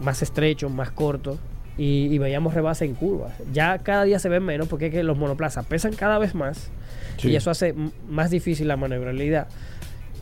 [0.00, 1.38] más estrechos, más cortos.
[1.76, 3.32] Y, y veíamos rebases en curvas.
[3.52, 6.70] Ya cada día se ven menos porque es que los monoplazas pesan cada vez más
[7.18, 7.28] Sí.
[7.30, 7.72] y eso hace
[8.08, 9.46] más difícil la maniobrabilidad.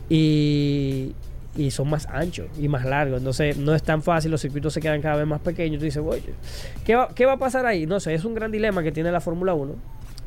[0.09, 1.13] Y,
[1.55, 3.17] y son más anchos y más largos.
[3.19, 5.79] Entonces no es tan fácil, los circuitos se quedan cada vez más pequeños.
[5.79, 6.21] Tú dices, oye,
[6.85, 7.85] ¿qué va, qué va a pasar ahí?
[7.87, 9.73] No sé, es un gran dilema que tiene la Fórmula 1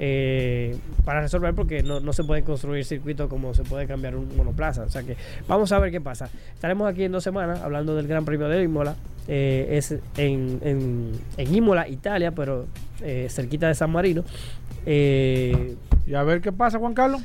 [0.03, 4.35] eh, para resolver porque no, no se pueden construir circuitos como se puede cambiar un
[4.35, 4.85] monoplaza.
[4.85, 5.15] O sea que
[5.47, 6.31] vamos a ver qué pasa.
[6.55, 8.97] Estaremos aquí en dos semanas hablando del Gran Premio de Imola.
[9.29, 12.67] Eh, es en, en, en Imola, Italia, pero
[13.03, 14.25] eh, cerquita de San Marino.
[14.87, 17.21] Eh, y a ver qué pasa, Juan Carlos.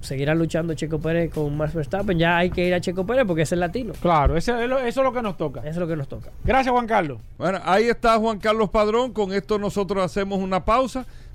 [0.00, 2.18] Seguirá luchando Checo Pérez con Max Verstappen.
[2.18, 3.92] Ya hay que ir a Checo Pérez porque es el latino.
[4.00, 5.60] Claro, ese es lo- eso es lo que nos toca.
[5.60, 6.30] Eso es lo que nos toca.
[6.44, 7.18] Gracias, Juan Carlos.
[7.36, 9.12] Bueno, ahí está Juan Carlos Padrón.
[9.12, 11.04] Con esto nosotros hacemos una pausa.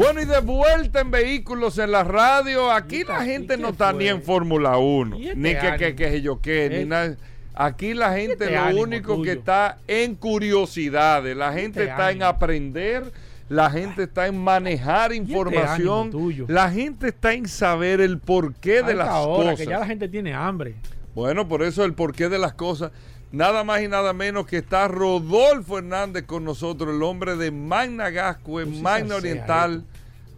[0.00, 2.72] Bueno, y de vuelta en vehículos en la radio.
[2.72, 6.22] Aquí la gente no está ni en Fórmula 1, ¿Y este ni que, que, que
[6.22, 6.86] yo qué, ni ¿Eh?
[6.86, 7.16] nada.
[7.54, 11.36] Aquí la gente este lo único que está en curiosidades.
[11.36, 13.12] La gente este está en aprender.
[13.50, 16.10] La gente está en manejar información.
[16.48, 19.58] La gente está en saber el porqué de las esta hora, cosas.
[19.58, 20.76] que ya la gente tiene hambre.
[21.14, 22.90] Bueno, por eso el porqué de las cosas.
[23.32, 28.10] Nada más y nada menos que está Rodolfo Hernández con nosotros, el hombre de Magna
[28.10, 29.84] Gascue, Tú sí Magna Oriental,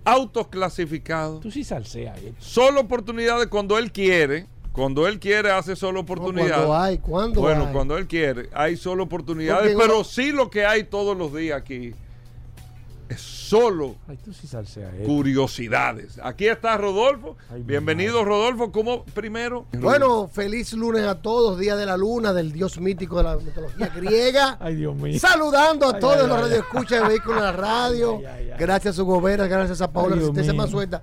[0.04, 1.40] autos clasificados.
[1.40, 2.18] Tú sí salseas.
[2.22, 2.32] eh.
[2.38, 4.46] Solo oportunidades cuando él quiere.
[4.72, 6.54] Cuando él quiere, hace solo oportunidades.
[6.54, 7.72] cuando hay, cuando Bueno, hay.
[7.74, 9.72] cuando él quiere, hay solo oportunidades.
[9.72, 11.92] Porque pero uno- sí lo que hay todos los días aquí
[13.12, 14.92] es solo Ay, tú sí salseas.
[14.94, 15.04] eh.
[15.06, 16.18] curiosidades.
[16.22, 17.36] Aquí está Rodolfo.
[17.50, 18.70] Ay, Bienvenido, Rodolfo.
[18.72, 19.66] ¿Cómo primero?
[19.78, 23.88] Bueno, feliz lunes a todos, día de la luna, del dios mítico de la mitología
[23.94, 24.56] griega.
[24.60, 25.18] Ay, Dios mío.
[25.18, 28.16] Saludando a Ay, todos ay, los radioescuchas de vehículos en la radio.
[28.18, 28.56] Ay, ay, ay.
[28.58, 31.02] Gracias a Hugo Vera, gracias a Paola Resistencia Suelta.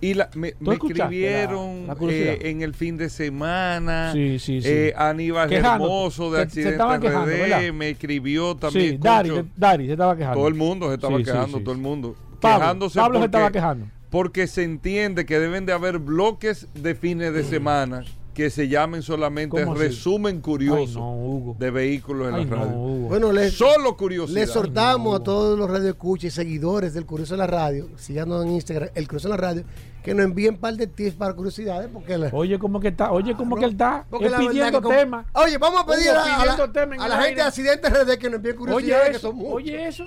[0.00, 2.34] Y la- me, ¿Tú me escuchaste escribieron la- la curiosidad?
[2.34, 4.12] eh, en el fin de semana.
[4.12, 4.68] Sí, sí, sí.
[4.68, 5.84] eh, Aníbal Quejándote.
[5.92, 7.72] Hermoso de Se- se Accidente estaban quejando, RD, ¿verdad?
[7.72, 8.90] me escribió también.
[8.92, 10.38] Sí, Dari, se- Dari se estaba quejando.
[10.38, 12.16] Todo el mundo se estaba Sí, quejando, sí, todo el mundo.
[12.40, 13.86] Pablo, quejándose Pablo se porque, estaba quejando.
[14.10, 18.04] porque se entiende que deben de haber bloques de fines de semana
[18.34, 21.56] que se llamen solamente resumen curioso Ay, no, Hugo.
[21.58, 22.78] de vehículos en Ay, la no, radio.
[22.78, 23.08] Hugo.
[23.08, 24.34] Bueno, Solo curiosidad.
[24.34, 28.52] le exhortamos a todos los radioescuchas y seguidores del Curioso de la Radio, síganos en
[28.52, 29.64] Instagram, el Curioso de la Radio,
[30.02, 33.10] que nos envíen un par de tips para curiosidades, porque la- Oye, ¿cómo que está?
[33.12, 34.04] Oye, ¿cómo que él está?
[34.10, 35.26] Pidiendo que como- temas.
[35.32, 38.28] Oye, vamos a pedir Hugo, a, a la, en a gente de Accidentes RD que
[38.28, 40.04] nos envíen Oye, curiosidades, que son oye eso.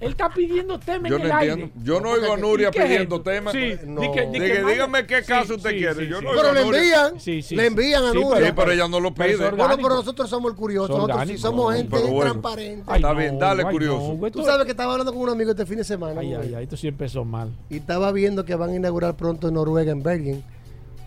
[0.00, 1.64] Él está pidiendo temas Yo en no el entiendo.
[1.66, 1.72] aire.
[1.82, 3.52] Yo no oigo a ¿Y Nuria pidiendo temas.
[3.52, 4.00] Sí, No.
[4.00, 4.26] di que-
[4.64, 5.94] dígame qué Sí, caso usted sí, quiere.
[6.04, 6.24] sí, Yo sí.
[6.24, 8.46] no oigo Pero le envían, Sí, sí, le envían a Sí, Nuria.
[8.46, 9.34] Sí, pero ella no lo pide.
[9.36, 9.82] Bueno, orgánico.
[9.82, 12.20] pero nosotros somos el curioso, Son nosotros sí somos gente bueno.
[12.20, 12.84] transparente.
[12.86, 14.12] Ay, Está bien, dale, ay, curioso.
[14.12, 16.54] güey, Tú sabes que estaba hablando con un amigo este fin de semana Ay, ay,
[16.54, 17.50] ay, esto sí empezó mal.
[17.68, 20.44] y estaba viendo que van a inaugurar pronto en Noruega, en Bergen,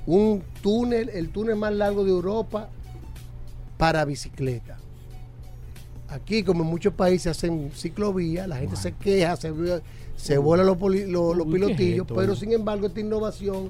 [0.05, 2.68] un túnel, el túnel más largo de Europa
[3.77, 4.77] para bicicleta.
[6.12, 9.54] Aquí, como en muchos países hacen ciclovías, la gente se queja, se,
[10.18, 13.70] se vuelan los, poli- los- los Uy, ¿qué es pilotillos, pero sin embargo esta innovación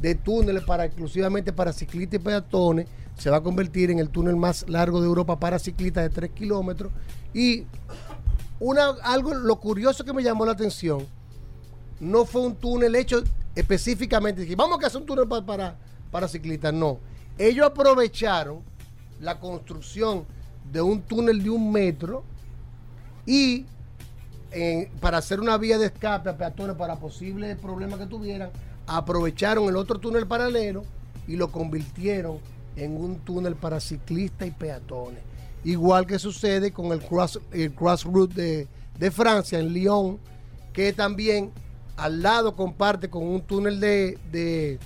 [0.00, 2.86] de túneles para exclusivamente para ciclistas y peatones
[3.16, 6.30] se va a convertir en el túnel más largo de Europa para ciclistas de 3
[6.32, 6.92] kilómetros.
[7.32, 7.64] Y
[8.60, 11.06] una, algo, lo curioso que me llamó la atención,
[12.00, 13.22] no fue un túnel hecho
[13.54, 15.76] específicamente, dije, vamos a hacer un túnel pa- para,
[16.10, 16.98] para ciclistas, no.
[17.38, 18.58] Ellos aprovecharon
[19.20, 20.24] la construcción
[20.72, 22.24] de un túnel de un metro
[23.24, 23.66] y
[25.00, 28.50] para hacer una vía de escape a peatones para posibles problemas que tuvieran,
[28.86, 30.84] aprovecharon el otro túnel paralelo
[31.28, 32.38] y lo convirtieron
[32.76, 35.20] en un túnel para ciclistas y peatones.
[35.64, 37.74] Igual que sucede con el cross, el
[38.34, 38.68] de,
[38.98, 40.18] de Francia, en Lyon,
[40.72, 41.50] que también
[41.96, 44.78] al lado comparte con un túnel de, de,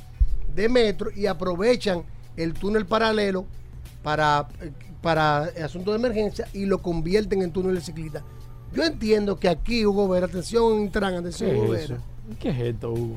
[0.54, 2.02] de metro y aprovechan
[2.36, 3.44] el túnel paralelo
[4.02, 4.72] para, eh,
[5.02, 8.22] para asuntos de emergencia y lo convierten en túnel de ciclista.
[8.72, 11.88] Yo entiendo que aquí, Hugo Vera, atención, Intran, ¿Qué atención, Hugo es?
[11.88, 12.00] Vera.
[12.38, 13.16] ¿Qué es esto, Hugo?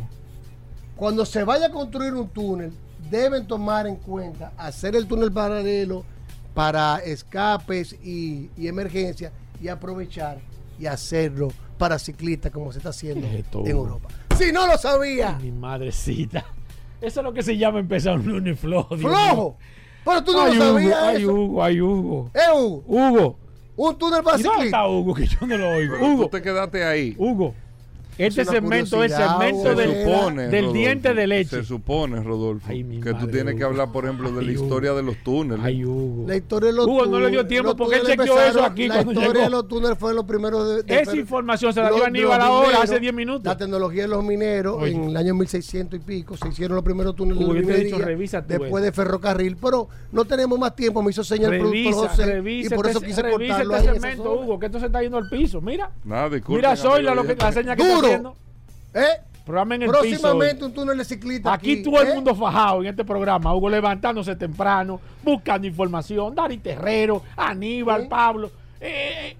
[0.96, 2.72] Cuando se vaya a construir un túnel,
[3.10, 6.04] deben tomar en cuenta hacer el túnel paralelo
[6.54, 9.32] para escapes y, y emergencias
[9.62, 10.40] y aprovechar
[10.80, 13.86] y hacerlo para ciclistas como se está haciendo ¿Qué es esto, en Hugo?
[13.86, 14.10] Europa.
[14.38, 16.46] Si no lo sabía, Mi madrecita.
[17.02, 18.98] Eso es lo que se llama empezar un lunes flojo.
[18.98, 19.58] Flojo.
[20.06, 20.98] Pero tú no Ay, lo Hugo, sabías.
[21.02, 21.34] ay, eso.
[21.34, 22.32] Hugo, ay, Hugo.
[22.34, 23.36] Eh, Hugo, Hugo.
[23.76, 25.14] un túnel para ¿Y dónde está Hugo?
[25.14, 25.94] Que yo no lo oigo.
[26.00, 27.16] Pero Hugo, Tú te quedaste ahí.
[27.18, 27.54] Hugo.
[28.18, 31.50] Este Es segmento es segmento del, supone, del Rodolfo, diente de leche.
[31.50, 34.64] Se supone, Rodolfo, Ay, que tú tienes que hablar, por ejemplo, de la Hugo.
[34.64, 35.64] historia de los túneles.
[35.66, 36.26] Ay, Hugo.
[36.28, 38.42] La historia de los Hugo no le dio túneles- tiempo los porque él túneles chequeó
[38.42, 39.40] eso aquí La historia llegó.
[39.44, 42.82] de los túneles fue los primeros de, de Esa información se la dio Aníbal ahora,
[42.84, 43.46] hace 10 minutos.
[43.46, 44.94] La tecnología de los mineros Oye.
[44.94, 47.76] en el año 1600 y pico se hicieron los primeros túneles Hugo, de he dicho,
[47.98, 48.80] minería revisa después eso.
[48.82, 52.74] de ferrocarril, pero no tenemos más tiempo, me hizo señal el productor Revisa, José revisa
[52.74, 54.34] y por eso este, quise revisa cortarlo este en esa segmento.
[54.36, 55.62] Hugo, que esto se está yendo al piso.
[55.62, 55.90] Mira.
[56.04, 57.36] Mira, soy la, lo que,
[58.08, 58.36] haciendo.
[58.94, 59.08] ¿Eh?
[59.46, 60.00] Programa en el piso.
[60.02, 60.70] Próximamente hoy.
[60.70, 62.14] un túnel de ciclista Aquí todo el ¿eh?
[62.16, 63.54] mundo fajado en este programa.
[63.54, 66.34] Hugo levantándose temprano, buscando información.
[66.34, 68.08] Dari Terrero, Aníbal, Sí.
[68.08, 68.52] Pablo.
[68.80, 69.36] Eh,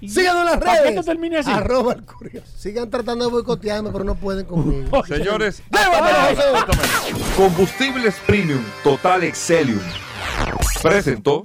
[0.00, 1.04] y- Síganos en las ¿Para qué redes.
[1.04, 1.50] termine así?
[1.50, 2.46] Arroba el curioso.
[2.56, 5.04] Sigan tratando de boicotearme, pero no pueden conmigo.
[5.06, 5.62] Señores.
[7.36, 9.80] Combustibles Premium Total Excelium
[10.82, 11.44] presentó